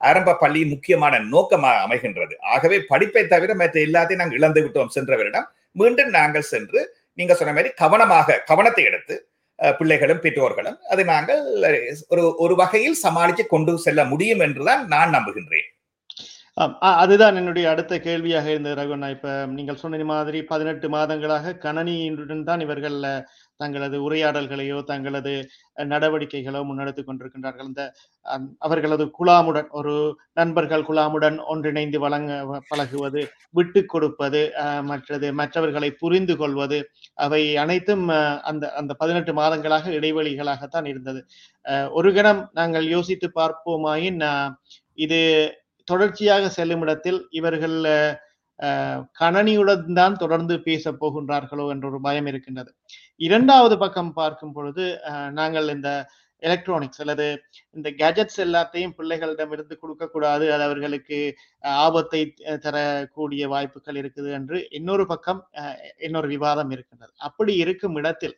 [0.00, 2.34] ஆரம்ப பள்ளி முக்கியமான நோக்கமாக அமைகின்றது.
[2.54, 5.46] ஆகவே படிப்பை தவிர மற்ற எல்லாத்தையும் நாங்கள் இழந்து விட்டோம் சென்றவரிடம்
[5.80, 6.80] மீண்டும் நாங்கள் சென்று
[7.18, 9.14] நீங்க சொன்ன மாதிரி கவனமாக கவனத்தை எடுத்து
[9.58, 11.42] பிள்ளைகளும் பெற்றோர்களும் அதை நாங்கள்
[12.12, 15.68] ஒரு ஒரு வகையில் சமாளித்து கொண்டு செல்ல முடியும் என்றுதான் நான் நம்புகின்றேன்.
[17.00, 22.96] அதுதான் என்னுடைய அடுத்த கேள்வியாக இருந்தது ரகுண்ணா இப்ப நீங்கள் சொன்ன மாதிரி பதினெட்டு மாதங்களாக கணனியுடன் தான் இவர்கள்
[23.60, 25.32] தங்களது உரையாடல்களையோ தங்களது
[25.92, 27.68] நடவடிக்கைகளோ முன்னெடுத்துக் கொண்டிருக்கின்றார்கள்.
[27.70, 27.82] இந்த
[28.60, 29.94] அவர்களது குழாமுடன் ஒரு
[30.32, 33.22] நண்பர்கள் குழாமுடன் ஒன்றிணைந்து வழங்க பழகுவது
[33.54, 34.42] விட்டு கொடுப்பது
[34.90, 36.80] மற்றது மற்றவர்களை புரிந்து கொள்வது
[37.26, 38.06] அவை அனைத்தும்
[38.50, 41.22] அந்த அந்த பதினெட்டு மாதங்களாக இடைவெளிகளாகத்தான் இருந்தது.
[41.92, 44.22] ஒரு கணம் நாங்கள் யோசித்து பார்ப்போமாயின்
[44.98, 45.20] இது
[45.90, 47.78] தொடர்ச்சியாக செல்லும் இடத்தில் இவர்கள்
[49.20, 52.70] கணனியுடன் தான் தொடர்ந்து பேச போகின்றார்களோ என்ற ஒரு பயம் இருக்கின்றது.
[53.26, 54.84] இரண்டாவது பக்கம் பார்க்கும் பொழுது
[55.38, 55.90] நாங்கள் இந்த
[56.42, 57.26] எலக்ட்ரானிக்ஸ் அல்லது
[57.76, 61.18] இந்த கேஜெட்ஸ் எல்லாத்தையும் பிள்ளைகளிடமிருந்து கொடுக்கக்கூடாது அது அவர்களுக்கு
[61.84, 62.20] ஆபத்தை
[62.64, 65.40] தரக்கூடிய வாய்ப்புகள் இருக்குது என்று இன்னொரு பக்கம்
[66.06, 67.12] இன்னொரு விவாதம் இருக்கின்றது.
[67.28, 68.36] அப்படி இருக்கும் இடத்தில்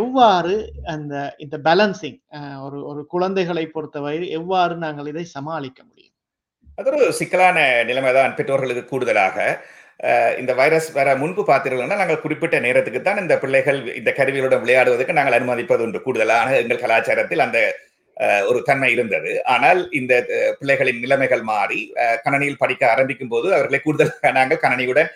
[0.00, 0.54] எவ்வாறு
[0.92, 1.14] அந்த
[1.44, 2.18] இந்த பேலன்சிங்
[2.66, 6.14] ஒரு ஒரு குழந்தைகளை பொறுத்தவரை எவ்வாறு நாங்கள் இதை சமாளிக்க முடியும்?
[6.78, 7.58] அது ஒரு சிக்கலான
[7.90, 9.36] நிலைமைதான் பெற்றோர்களுக்கு கூடுதலாக.
[10.40, 15.36] இந்த வைரஸ் வர முன்பு பார்த்தீர்கள்னா நாங்கள் குறிப்பிட்ட நேரத்துக்கு தான் இந்த பிள்ளைகள் இந்த கருவிகளுடன் விளையாடுவதற்கு நாங்கள்
[15.38, 16.00] அனுமதிப்பது உண்டு.
[16.06, 17.60] கூடுதலான எங்கள் கலாச்சாரத்தில் அந்த
[18.50, 19.32] ஒரு தன்மை இருந்தது.
[19.54, 20.14] ஆனால் இந்த
[20.60, 21.80] பிள்ளைகளின் நிலைமைகள் மாறி
[22.24, 25.10] கணனியில் படிக்க ஆரம்பிக்கும் போது அவர்களை கூடுதலாக நாங்கள் கணனியுடன்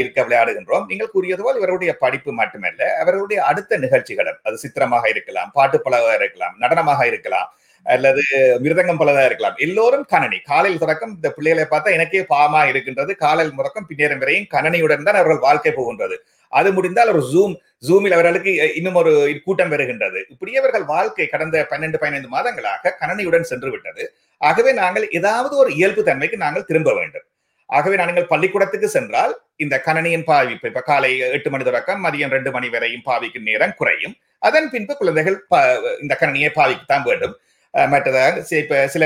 [0.00, 0.84] இருக்க விளையாடுகின்றோம்.
[0.90, 6.56] நீங்கள் கூறியது போல் இவருடைய படிப்பு மட்டுமல்ல அவர்களுடைய அடுத்த நிகழ்ச்சிகளும் அது சித்திரமாக இருக்கலாம் பாட்டு பலவாக இருக்கலாம்
[6.64, 7.48] நடனமாக இருக்கலாம்
[7.86, 8.22] அல்லது
[8.62, 9.56] மிருதங்கம் போலதான் இருக்கலாம்.
[9.66, 10.38] எல்லோரும் கணனி.
[10.50, 13.12] காலையில் தொடக்கம் இந்த பிள்ளைகளை பார்த்தா எனக்கே பாமா இருக்கின்றது.
[13.24, 16.16] காலையில் முறக்கம் பின்னேறம் வரையும் கணனியுடன் தான் அவர்கள் வாழ்க்கை போகின்றது.
[16.52, 17.54] அது முடிந்தால் ஒரு ஜூம்
[17.86, 19.12] ஜூமில் அவர்களுக்கு இன்னும் ஒரு
[19.46, 20.20] கூட்டம் வருகின்றது.
[20.32, 24.04] இப்படியே அவர்கள் வாழ்க்கை கடந்த பன்னெண்டு பதினைந்து மாதங்களாக கணனியுடன் சென்று விட்டது.
[24.40, 27.26] ஆகவே நாங்கள் ஏதாவது ஒரு இயல்பு தன்மைக்கு நாங்கள் திரும்ப வேண்டும்.
[27.76, 29.32] ஆகவே நாங்கள் பள்ளிக்கூடத்துக்கு சென்றால்
[29.64, 34.14] இந்த கணனியின் பாவிப்பு இப்ப காலை எட்டு மணி தொடக்கம் மதியம் ரெண்டு மணி வரையும் பாவிக்கும் நேரம் குறையும்.
[34.48, 35.36] அதன் பின்பு குழந்தைகள்
[36.04, 37.34] இந்த கணனியை பாவிக்கத்தான் வேண்டும்.
[37.92, 39.04] மற்றதாக இப்ப சில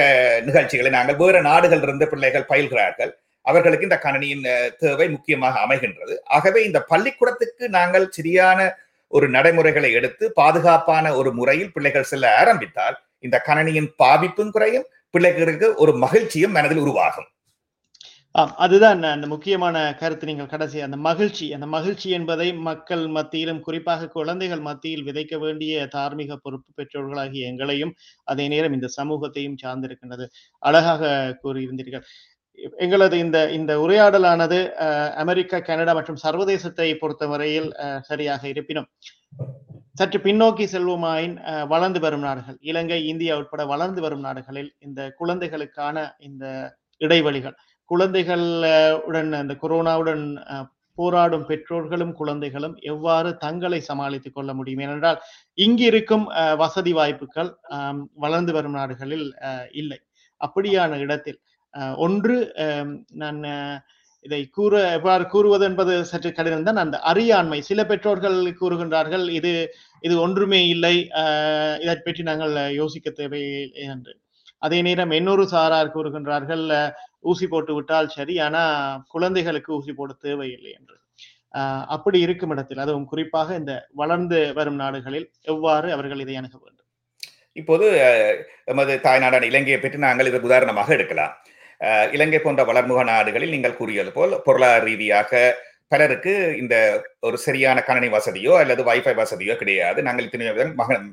[0.49, 3.13] நிகழ்ச்சிகளை நாங்கள் வேறு நாடுகள் இருந்து பிள்ளைகள் பயில்கிறார்கள்.
[3.51, 4.45] அவர்களுக்கு இந்த கணனியின்
[4.83, 6.15] தேவை முக்கியமாக அமைகின்றது.
[6.37, 8.59] ஆகவே இந்த பள்ளிக்கூடத்துக்கு நாங்கள் சரியான
[9.17, 12.97] ஒரு நடைமுறைகளை எடுத்து பாதுகாப்பான ஒரு முறையில் பிள்ளைகள் செல்ல ஆரம்பித்தால்
[13.27, 17.29] இந்த கணனியின் பாவிப்பும் குறையும் பிள்ளைகளுக்கு ஒரு மகிழ்ச்சியும் மனதில் உருவாகும்.
[18.35, 21.47] அதுதான் அந்த முக்கியமான கருத்து நீங்கள் கடைசி அந்த மகிழ்ச்சி.
[21.57, 27.93] அந்த மகிழ்ச்சி என்பதை மக்கள் மத்தியிலும் குறிப்பாக குழந்தைகள் மத்தியில் விதைக்க வேண்டிய தார்மீக பொறுப்பு பெற்றோர்களாகிய எங்களையும்
[28.33, 30.27] அதே நேரம் இந்த சமூகத்தையும் சார்ந்திருக்கின்றது.
[30.63, 31.11] அழகாக
[31.43, 32.05] கூறியிருந்தீர்கள்.
[32.85, 34.59] எங்களது இந்த இந்த உரையாடலானது
[35.23, 37.71] அமெரிக்கா கனடா மற்றும் சர்வதேசத்தை பொறுத்தவரையில்
[38.11, 38.89] சரியாக இருப்பினும்
[40.01, 41.35] சற்று பின்னோக்கி செல்வோமாயின்
[41.73, 42.57] வளர்ந்து வரும் நாடுகள்.
[42.71, 45.97] இலங்கை இந்தியா உட்பட வளர்ந்து வரும் நாடுகளில் இந்த குழந்தைகளுக்கான
[46.29, 46.45] இந்த
[47.01, 47.57] இடைவெளிகள்
[47.93, 48.47] குழந்தைகள்
[49.09, 50.25] உடன் அந்த கொரோனாவுடன்
[50.99, 54.83] போராடும் பெற்றோர்களும் குழந்தைகளும் எவ்வாறு தங்களை சமாளித்துக் கொள்ள முடியும்?
[54.87, 55.19] ஏனென்றால்
[55.65, 56.27] இங்கிருக்கும்
[56.63, 57.51] வசதி வாய்ப்புகள்
[58.25, 59.27] வளர்ந்து வரும் நாடுகளில்
[59.83, 59.99] இல்லை.
[60.41, 61.39] அப்படியான இடத்தில்
[62.07, 62.37] ஒன்று
[63.23, 63.41] நான்
[64.25, 66.83] இதை கூற எவ்வாறு கூறுவது என்பது சற்று கடினம் தான்.
[66.85, 69.53] அந்த அறியாண்மை சில பெற்றோர்கள் கூறுகின்றார்கள் இது
[70.07, 70.97] இது ஒன்றுமே இல்லை
[71.85, 74.13] இதை பற்றி நாங்கள் யோசிக்க தேவையில்லை என்று.
[74.67, 76.65] அதே நேரம் இன்னொரு சாரார் கூறுகின்றார்கள்
[77.31, 78.63] ஊசி போட்டு விட்டால் சரி ஆனா
[79.15, 80.97] குழந்தைகளுக்கு ஊசி போட தேவையில்லை என்று.
[81.95, 86.89] அப்படி இருக்கும் இடத்தில் அதுவும் குறிப்பாக இந்த வளர்ந்து வரும் நாடுகளில் எவ்வாறு அவர்கள் இதை அணுக வேண்டும்?
[87.61, 87.87] இப்போது
[88.73, 91.35] எமது தாய்நாடான இலங்கையை பற்றி நாங்கள் இதற்கு உதாரணமாக எடுக்கலாம்.
[92.17, 95.41] இலங்கை போன்ற வளர்முக நாடுகளில் நீங்கள் கூறியது போல் பொருளாதார ரீதியாக
[95.93, 96.75] பலருக்கு இந்த
[97.29, 99.99] ஒரு சரியான கணனி வசதியோ அல்லது வைஃபை வசதியோ கிடையாது.
[100.07, 100.47] நாங்கள் இத்தனை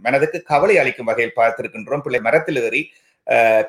[0.05, 2.03] மனதுக்கு கவலை அளிக்கும் வகையில் பார்த்திருக்கின்றோம்.
[2.05, 2.81] பிள்ளை மரத்தில் ஏறி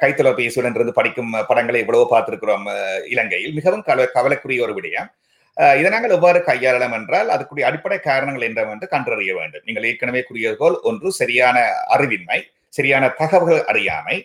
[0.03, 2.66] கைத்தொலைபேசியுடன் இருந்து படிக்கும் படங்களை எவ்வளவோ பார்த்திருக்கிறோம்
[3.14, 3.57] இலங்கையில்.
[3.59, 5.09] மிகவும் கவலை கவலைக்குரிய ஒரு விடயம்.
[5.79, 9.64] இதை நாங்கள் எவ்வாறு கையாளலாம் என்றால் அதுக்குரிய அடிப்படை காரணங்கள் என்னவென்று கண்டறிய வேண்டும்.
[9.68, 11.57] நீங்கள் ஏற்கனவே கூறியது போல் ஒன்று சரியான
[11.96, 12.38] அறிவின்மை
[12.79, 14.16] சரியான தகவல்கள் அறியாமை.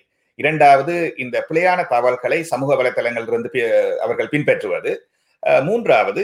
[0.41, 0.93] இரண்டாவது
[1.23, 3.61] இந்த பிழையான தகவல்களை சமூக வலைத்தளங்களிலிருந்து
[4.05, 4.93] அவர்கள் பின்பற்றுவது.
[5.67, 6.21] மூன்றாவது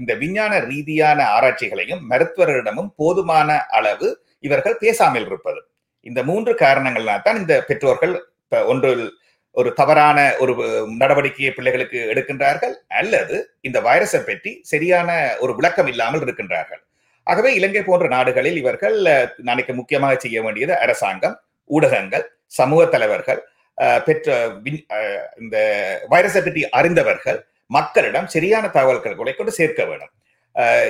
[0.00, 4.08] இந்த விஞ்ஞான ரீதியான ஆராய்ச்சிகளையும் மருத்துவரிடமும் போதுமான அளவு
[4.46, 5.60] இவர்கள் பேசாமல் இருப்பது.
[6.08, 8.14] இந்த மூன்று காரணங்கள்லாம் தான் இந்த பெற்றோர்கள்
[8.72, 8.90] ஒன்று
[9.56, 10.52] ஒரு தவறான ஒரு
[11.02, 13.36] நடவடிக்கையை பிள்ளைகளுக்கு எடுக்கின்றார்கள் அல்லது
[13.68, 15.10] இந்த வைரஸை பற்றி சரியான
[15.44, 16.82] ஒரு விளக்கம் இல்லாமல் இருக்கின்றார்கள்.
[17.26, 18.96] ஆகவே இலங்கை போன்ற நாடுகளில் இவர்கள்
[19.48, 21.36] நாளைக்கு முக்கியமாக செய்ய வேண்டியது அரசாங்கம்
[21.70, 22.24] ஊடகங்கள்
[22.58, 23.40] சமூக தலைவர்கள்
[24.06, 24.36] பெற்ற
[25.44, 25.56] இந்த
[26.12, 27.38] வைரஸை பற்றி அறிந்தவர்கள்
[27.76, 30.12] மக்களிடம் சரியான தகவல்களை கொண்டு சேர்க்க வேண்டும்.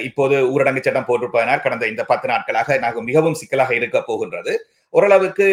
[0.09, 4.53] இப்போது ஊரடங்கு சட்டம் போட்டிருப்பதனால் கடந்த இந்த பத்து நாட்களாக நாங்கள் மிகவும் சிக்கலாக இருக்க போகின்றது.
[4.91, 5.47] ஓரளவுக்கு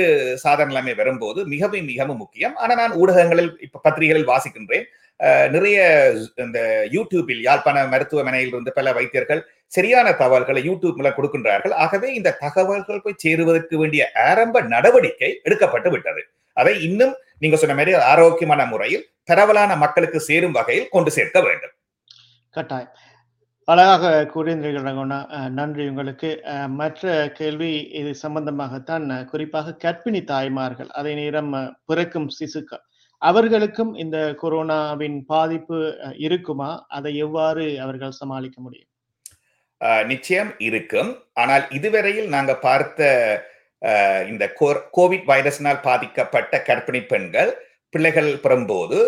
[0.43, 2.55] சாதாரண நிலைமை வரும்போது மிகவும் மிகவும் முக்கியம்.
[2.55, 4.85] ஆனால் நான் ஊடகங்களில் இப்ப பத்திரிகைகளில் வாசிக்கின்றேன்.
[5.55, 5.79] நிறைய
[6.43, 6.59] இந்த
[6.93, 9.41] யூடியூபில் யாழ்ப்பாண மருத்துவமனையில் இருந்து பல வைத்தியர்கள்
[9.75, 11.73] சரியான தகவல்களை யூடியூப் மூலம் கொடுக்கின்றார்கள்.
[11.83, 16.23] ஆகவே இந்த தகவல்கள் போய் சேருவதற்கு வேண்டிய ஆரம்ப நடவடிக்கை எடுக்கப்பட்டு விட்டது.
[16.53, 21.73] அதை இன்னும் நீங்க சொன்ன மாதிரி ஆரோக்கியமான முறையில் பரவலான மக்களுக்கு சேரும் வகையில் கொண்டு சேர்க்க வேண்டும்.
[22.49, 22.91] கட்டாயம்.
[23.71, 25.19] அழகாக கூறியிருந்தீர்கள் ரங்கண்ணா
[25.57, 26.29] நன்றி உங்களுக்கு.
[26.79, 31.53] மற்ற கேள்வி இது சம்பந்தமாகத்தான் குறிப்பாக கற்பிணி தாய்மார்கள் அதே நேரம்
[31.89, 32.83] பிறக்கும் சிசுக்கள்
[33.21, 35.77] அவர்களுக்கும் இந்த கொரோனாவின் பாதிப்பு
[36.27, 36.69] இருக்குமா?
[36.97, 38.89] அதை எவ்வாறு அவர்கள் சமாளிக்க முடியும்?
[40.11, 41.11] நிச்சயம் இருக்கும்.
[41.41, 43.09] ஆனால் இதுவரையில் நாங்க பார்த்த
[44.31, 44.43] இந்த
[44.97, 47.51] கோவிட் வைரஸினால் பாதிக்கப்பட்ட கர்ப்பிணி பெண்கள்
[47.93, 48.99] பிள்ளைகள் பெறும்போது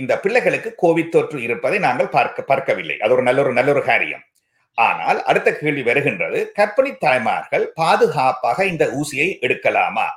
[0.00, 2.96] இந்த பிள்ளைகளுக்கு கோவிட் தொற்று இருப்பதை நாங்கள் பார்க்க பார்க்கவில்லை.
[3.04, 4.24] அது ஒரு நல்ல ஒரு நல்ல ஒரு காரியம்.
[4.78, 10.08] ஆனால் அடுத்த கேள்வி வருகின்றது கற்பனை தாய்மார்கள் பாதுகாப்பாக இந்த ஊசியை எடுக்கலாமா?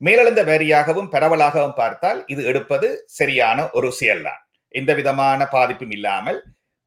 [0.00, 4.40] மேலெழுந்த வேரியாகவும் பரவலாகவும் பார்த்தால் இது எடுப்பது சரியான ஒரு செயல்தான்
[4.74, 6.38] எந்த விதமான பாதிப்பும் இல்லாமல்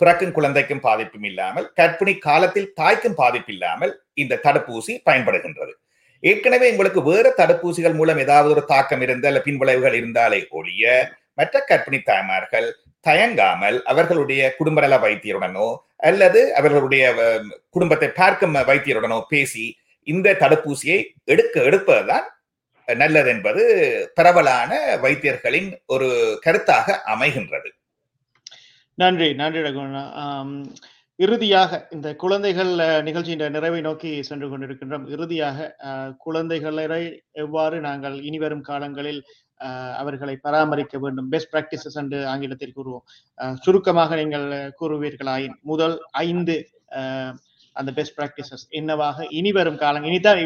[0.01, 5.73] பிறக்கும் குழந்தைக்கும் பாதிப்பும் இல்லாமல் கற்பிணி காலத்தில் தாய்க்கும் பாதிப்பு இல்லாமல் இந்த தடுப்பூசி பயன்படுகின்றது.
[6.23, 10.85] ஏற்கனவே உங்களுக்கு வேறு தடுப்பூசிகள் மூலம் ஏதாவது ஒரு தாக்கம் இருந்தால் பின்விளைவுகள் இருந்தாலே ஒழிய
[11.37, 12.67] மற்ற கர்ப்பிணி தாய்மார்கள்
[13.05, 15.67] தயங்காமல் அவர்களுடைய குடும்ப நல வைத்தியருடனோ
[16.09, 17.03] அல்லது அவர்களுடைய
[17.75, 19.65] குடும்பத்தை பார்க்கும் வைத்தியருடனோ பேசி
[20.07, 20.99] இந்த தடுப்பூசியை
[21.33, 22.27] எடுக்க எடுப்பதுதான்
[22.87, 23.63] நல்லது என்பது
[24.17, 24.71] பரவலான
[25.05, 26.09] வைத்தியர்களின் ஒரு
[26.45, 27.69] கருத்தாக அமைகின்றது.
[28.97, 30.03] நன்றி நன்றி ரகுவண்ணா
[31.19, 32.71] இறுதியாக இந்த குழந்தைகள்
[33.07, 35.05] நிகழ்ச்சியின் நிறைவை நோக்கி சென்று கொண்டிருக்கின்றோம்.
[35.15, 35.67] இறுதியாக
[36.25, 37.03] குழந்தைகளை
[37.43, 39.21] எவ்வாறு நாங்கள் இனிவரும் காலங்களில்
[40.01, 41.29] அவர்களை பராமரிக்க வேண்டும்.
[41.33, 43.05] பெஸ்ட் பிராக்டிசஸ் என்று ஆங்கிலத்தில் கூறுவோம்.
[43.65, 44.47] சுருக்கமாக நீங்கள்
[44.81, 46.55] கூறுவீர்களாயின் முதல் ஐந்து
[47.75, 49.25] அந்த பெஸ்ட் பிராக்டிசஸ் என்னவாக?
[49.39, 50.39] இனி வரும் காலம் இனிதான்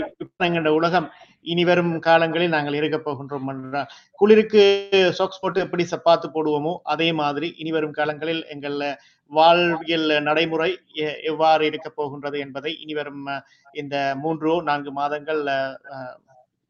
[0.45, 1.07] என்கின்ற உலகம்
[1.51, 4.63] இனி வரும் காலங்களில் நாங்கள் இருக்க போகின்றோம் என்றால் குளிருக்கு
[5.19, 8.77] சாக்ஸ் போட்டு எப்படி சப்பாத்து போடுவோமோ அதே மாதிரி இனி வரும் காலங்களில் எங்கள்
[9.31, 10.69] வாழ்வியல் நடைமுறை
[11.31, 13.23] எவ்வாறு இருக்க போகின்றது என்பதை இனி வரும்
[13.81, 15.41] இந்த மூன்றோ நான்கு மாதங்கள்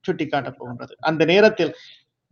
[0.06, 0.94] சுட்டிக்காட்டப் போகின்றது.
[1.10, 1.74] அந்த நேரத்தில்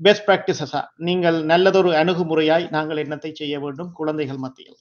[0.06, 3.92] பெஸ்ட் பிராக்டிசஸா நீங்கள் நல்லதொரு அணுகுமுறையாய் நாங்கள் என்னத்தை செய்ய வேண்டும்?
[4.00, 4.80] குழந்தைகள் மத்தியில்.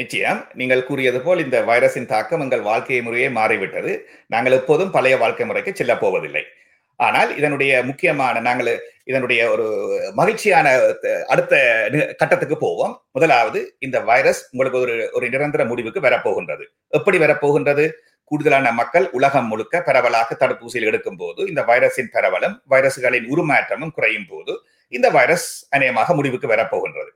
[0.00, 0.40] நிச்சயம்.
[0.60, 3.92] நீங்கள் கூறியது போல் இந்த வைரஸின் தாக்கம் எங்கள் வாழ்க்கை முறையே மாறிவிட்டது.
[4.34, 6.42] நாங்கள் எப்போதும் பழைய வாழ்க்கை முறைக்கு செல்ல போவதில்லை.
[7.00, 8.70] ஆனால் இதனுடைய முக்கியமான நாங்கள்
[9.10, 9.66] இதனுடைய ஒரு
[10.14, 10.66] மகிழ்ச்சியான
[11.32, 11.54] அடுத்த
[12.20, 12.94] கட்டத்துக்கு போவோம்.
[13.16, 16.64] முதலாவது இந்த வைரஸ் உங்களுக்கு ஒரு ஒரு நிரந்தர முடிவுக்கு வரப்போகின்றது.
[16.98, 17.86] எப்படி வரப்போகின்றது?
[18.30, 24.54] கூடுதலான மக்கள் உலகம் முழுக்க பரவலாக தடுப்பூசியில் எடுக்கும் போது இந்த வைரஸின் பரவலும் வைரஸ்களின் உருமாற்றமும் குறையும் போது
[24.92, 27.10] இந்த வைரஸ் அநேகமாக முடிவுக்கு வரப்போகின்றது.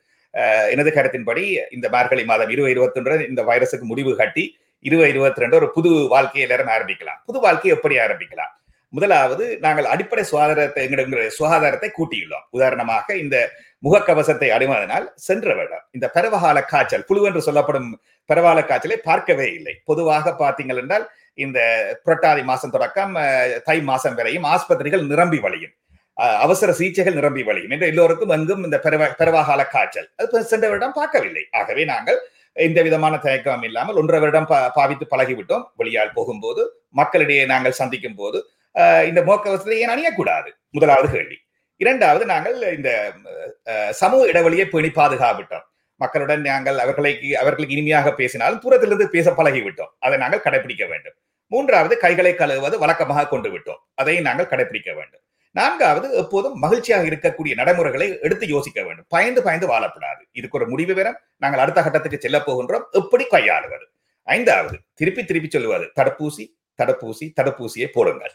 [0.73, 1.44] எனது கருத்தின்படி
[1.77, 4.44] இந்த மார்கழி மாதம் இருபது இருபத்தி ஒன்று இந்த வைரஸுக்கு முடிவு கட்டி
[4.88, 7.20] இருபது இருபத்தி ரெண்டு ஒரு புது வாழ்க்கையை எல்லாரும் ஆரம்பிக்கலாம்.
[7.29, 8.53] புது வாழ்க்கையை எப்படி ஆரம்பிக்கலாம்?
[8.96, 12.46] முதலாவது நாங்கள் அடிப்படை சுகாதாரத்தை எங்களுடைய சுகாதாரத்தை கூட்டியுள்ளோம்.
[12.57, 13.37] உதாரணமாக இந்த
[13.84, 17.90] முகக்கவசத்தை அடைவதனால் சென்ற வருடம் இந்த பரவகால காய்ச்சல் புழு என்று சொல்லப்படும்
[18.30, 19.74] பரவால காய்ச்சலை பார்க்கவே இல்லை.
[19.90, 21.06] பொதுவாக பார்த்தீங்கள் என்றால்
[21.44, 21.58] இந்த
[22.04, 23.14] புரட்டாதி மாசம் தொடக்கம்
[23.68, 25.74] தை மாசம் வரையும் ஆஸ்பத்திரிகள் நிரம்பி வழியும்.
[26.44, 27.72] அவசர சிகிச்சைகள் நிரம்பி வழியும்.
[27.74, 28.78] என்று எல்லோருக்கும் எங்கும் இந்த
[29.20, 30.08] பரவகால காய்ச்சல்.
[30.20, 31.44] அது சென்ற வருடம் பார்க்கவில்லை.
[31.60, 32.18] ஆகவே நாங்கள்
[32.66, 35.64] எந்த விதமான தயக்கம் இல்லாமல் ஒன்றரை வருடம் பாவித்து பழகிவிட்டோம்.
[35.80, 36.62] வெளியால் போகும்போது
[37.00, 38.38] மக்களிடையே நாங்கள் சந்திக்கும் போது
[39.10, 40.50] இந்த முகக்கவசத்தை ஏன் அணியக்கூடாது?
[40.76, 41.36] முதலாவது கேள்வி.
[41.82, 42.90] இரண்டாவது நாங்கள் இந்த
[44.00, 45.64] சமூக இடைவெளியை பேணி பாதுகாவிட்டோம்.
[46.02, 47.12] மக்களுடன் நாங்கள் அவர்களை
[47.42, 49.92] அவர்களுக்கு இனிமையாக பேசினாலும் தூரத்திலிருந்து பேச பழகிவிட்டோம்.
[50.04, 51.16] அதை நாங்கள் கடைபிடிக்க வேண்டும்.
[51.52, 55.22] மூன்றாவது கைகளை கழுவுவது வழக்கமாக கொண்டு விட்டோம் அதையும் நாங்கள் கடைபிடிக்க வேண்டும்.
[55.58, 59.08] நான்காவது எப்போதும் மகிழ்ச்சியாக இருக்கக்கூடிய நடைமுறைகளை எடுத்து யோசிக்க வேண்டும்.
[59.14, 60.22] பயந்து பயந்து வாழப்படாது.
[60.38, 61.08] இதுக்கு ஒரு முடிவு வேற
[61.42, 62.84] நாங்கள் அடுத்த கட்டத்துக்கு செல்ல போகின்றோம்.
[63.00, 63.86] எப்படி கையாளுவது?
[64.36, 66.44] ஐந்தாவது திருப்பி திருப்பி சொல்லுவது தடுப்பூசி
[66.80, 68.34] தடுப்பூசி தடுப்பூசியை போடுங்கள்.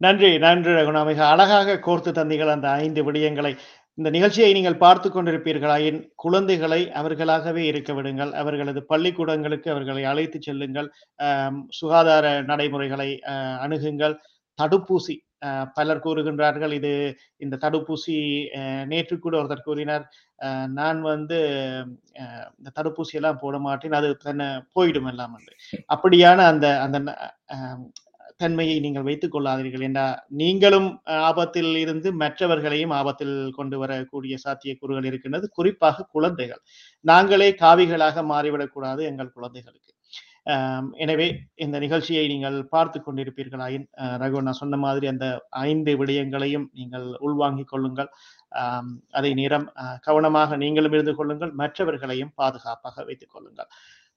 [0.00, 3.52] நன்றி நன்றி ரகுணா மிக அழகாக கோர்த்து தந்தீர்கள் அந்த ஐந்து விடயங்களை.
[3.98, 8.32] இந்த நிகழ்ச்சியை நீங்கள் பார்த்து கொண்டிருப்பீர்களாயின் குழந்தைகளை அவர்களாகவே இருக்க விடுங்கள்.
[8.40, 10.88] அவர்களது பள்ளிக்கூடங்களுக்கு அவர்களை அழைத்து செல்லுங்கள்.
[11.78, 13.10] சுகாதார நடைமுறைகளை
[13.64, 14.14] அணுகுங்கள்.
[14.58, 15.16] தடுப்பூசி
[15.76, 16.72] பலர் கூறுகின்றார்கள்.
[16.78, 16.92] இது
[17.44, 18.16] இந்த தடுப்பூசி
[18.92, 20.04] நேற்று கூட ஒருத்தர் கூறினார்.
[20.78, 21.38] நான் வந்து
[22.58, 23.98] இந்த தடுப்பூசி எல்லாம் போட மாட்டேன்.
[24.00, 25.34] அது தன்னை போயிடும் எல்லாம்.
[25.38, 25.52] வந்து
[25.96, 26.98] அப்படியான அந்த அந்த
[28.42, 30.00] தன்மையை நீங்கள் வைத்துக் கொள்ளாதீர்கள் என்ற
[30.40, 30.88] நீங்களும்
[31.28, 35.46] ஆபத்தில் இருந்து மற்றவர்களையும் ஆபத்தில் கொண்டு வரக்கூடிய சாத்தியக்கூறுகள் இருக்கின்றது.
[35.58, 36.62] குறிப்பாக குழந்தைகள்.
[37.10, 39.92] நாங்களே காவிகளாக மாறிவிடக்கூடாது எங்கள் குழந்தைகளுக்கு.
[41.04, 41.26] எனவே
[41.64, 43.86] இந்த நிகழ்ச்சியை நீங்கள் பார்த்து கொண்டிருப்பீர்களாயின்
[44.22, 45.26] ரகு நான் சொன்ன மாதிரி அந்த
[45.68, 48.10] ஐந்து விடயங்களையும் நீங்கள் உள்வாங்கிக் கொள்ளுங்கள்.
[49.18, 49.66] அதே நேரம்
[50.06, 51.52] கவனமாக நீங்களும் இருந்து கொள்ளுங்கள்.
[51.62, 53.70] மற்றவர்களையும் பாதுகாப்பாக வைத்துக் கொள்ளுங்கள்.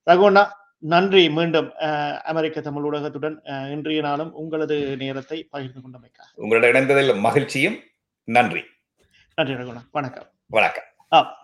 [0.08, 0.44] ரகுண்ணா
[0.82, 1.30] நன்றி.
[1.30, 1.72] மீண்டும்
[2.24, 6.30] அமெரிக்க தமிழ் ஊடகத்துடன் இன்றைய நாளும் உங்களது நேரத்தை பகிர்ந்து கொண்டமைக்காக.
[6.36, 7.78] உங்களுடன் இணைந்ததில் மகிழ்ச்சியும்.
[8.24, 8.62] நன்றி.
[9.36, 10.28] நன்றி ரகுணா வணக்கம்.
[10.48, 10.88] வணக்கம்.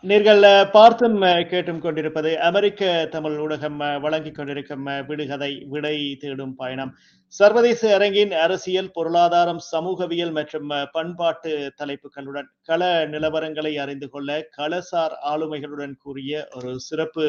[0.02, 6.96] நீங்கள் பார்த்தும் கேட்டும் கொண்டிருப்பது அமெரிக்க தமிழ் ஊடகம் வழங்கிக் கொண்டிருக்கும் விடுகதை விடை தேடும் பயணம்.
[7.34, 12.82] சர்வதேச அரங்கின் அரசியல் பொருளாதாரம் சமூகவியல் மற்றும் பண்பாட்டு தலைப்புகளுடன் கள
[13.14, 17.26] நிலவரங்களை அறிந்து கொள்ள களசார் ஆளுமைகளுடன் கூறிய ஒரு சிறப்பு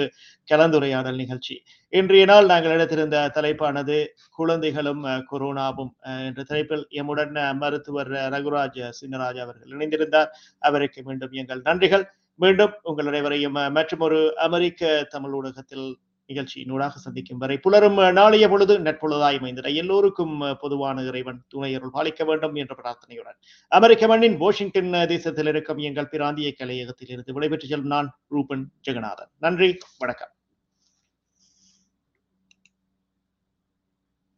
[0.53, 1.57] கலந்துரையாடல் நிகழ்ச்சி.
[1.93, 3.99] இன்றைய நாள் நாங்கள் எடுத்திருந்த தலைப்பானது
[4.39, 5.93] குழந்தைகளும் கொரோனாவும்
[6.29, 10.33] என்ற தலைப்பில் எம்முடன் மருத்துவர் ரகுராஜ் சிங்கராஜ் அவர்கள் இணைந்திருந்தார்.
[10.69, 12.07] அவருக்கு மீண்டும் எங்கள் நன்றிகள்.
[12.41, 15.89] மீண்டும் உங்கள் அனைவரையும் மற்றும் ஒரு அமெரிக்க தமிழ் ஊடகத்தில்
[16.29, 22.77] நிகழ்ச்சியினூடாக சந்திக்கும் வரை புலரும் நாளைய பொழுது நட்பொழுதாய் மைந்திர எல்லோருக்கும் பொதுவான இறைவன் துணையருள் பாலிக்க வேண்டும் என்ற
[22.83, 23.38] பிரார்த்தனையுடன்.
[23.69, 29.31] அமெரிக்க மண்ணின் வாஷிங்டன் தேசத்தில் இருக்கும் எங்கள் பிராந்திய கலையகத்தில் இருந்து விடைபெற்று செல்லும் நான் ரூபன் ஜெகநாதன்.
[29.38, 30.33] நன்றி வணக்கம்.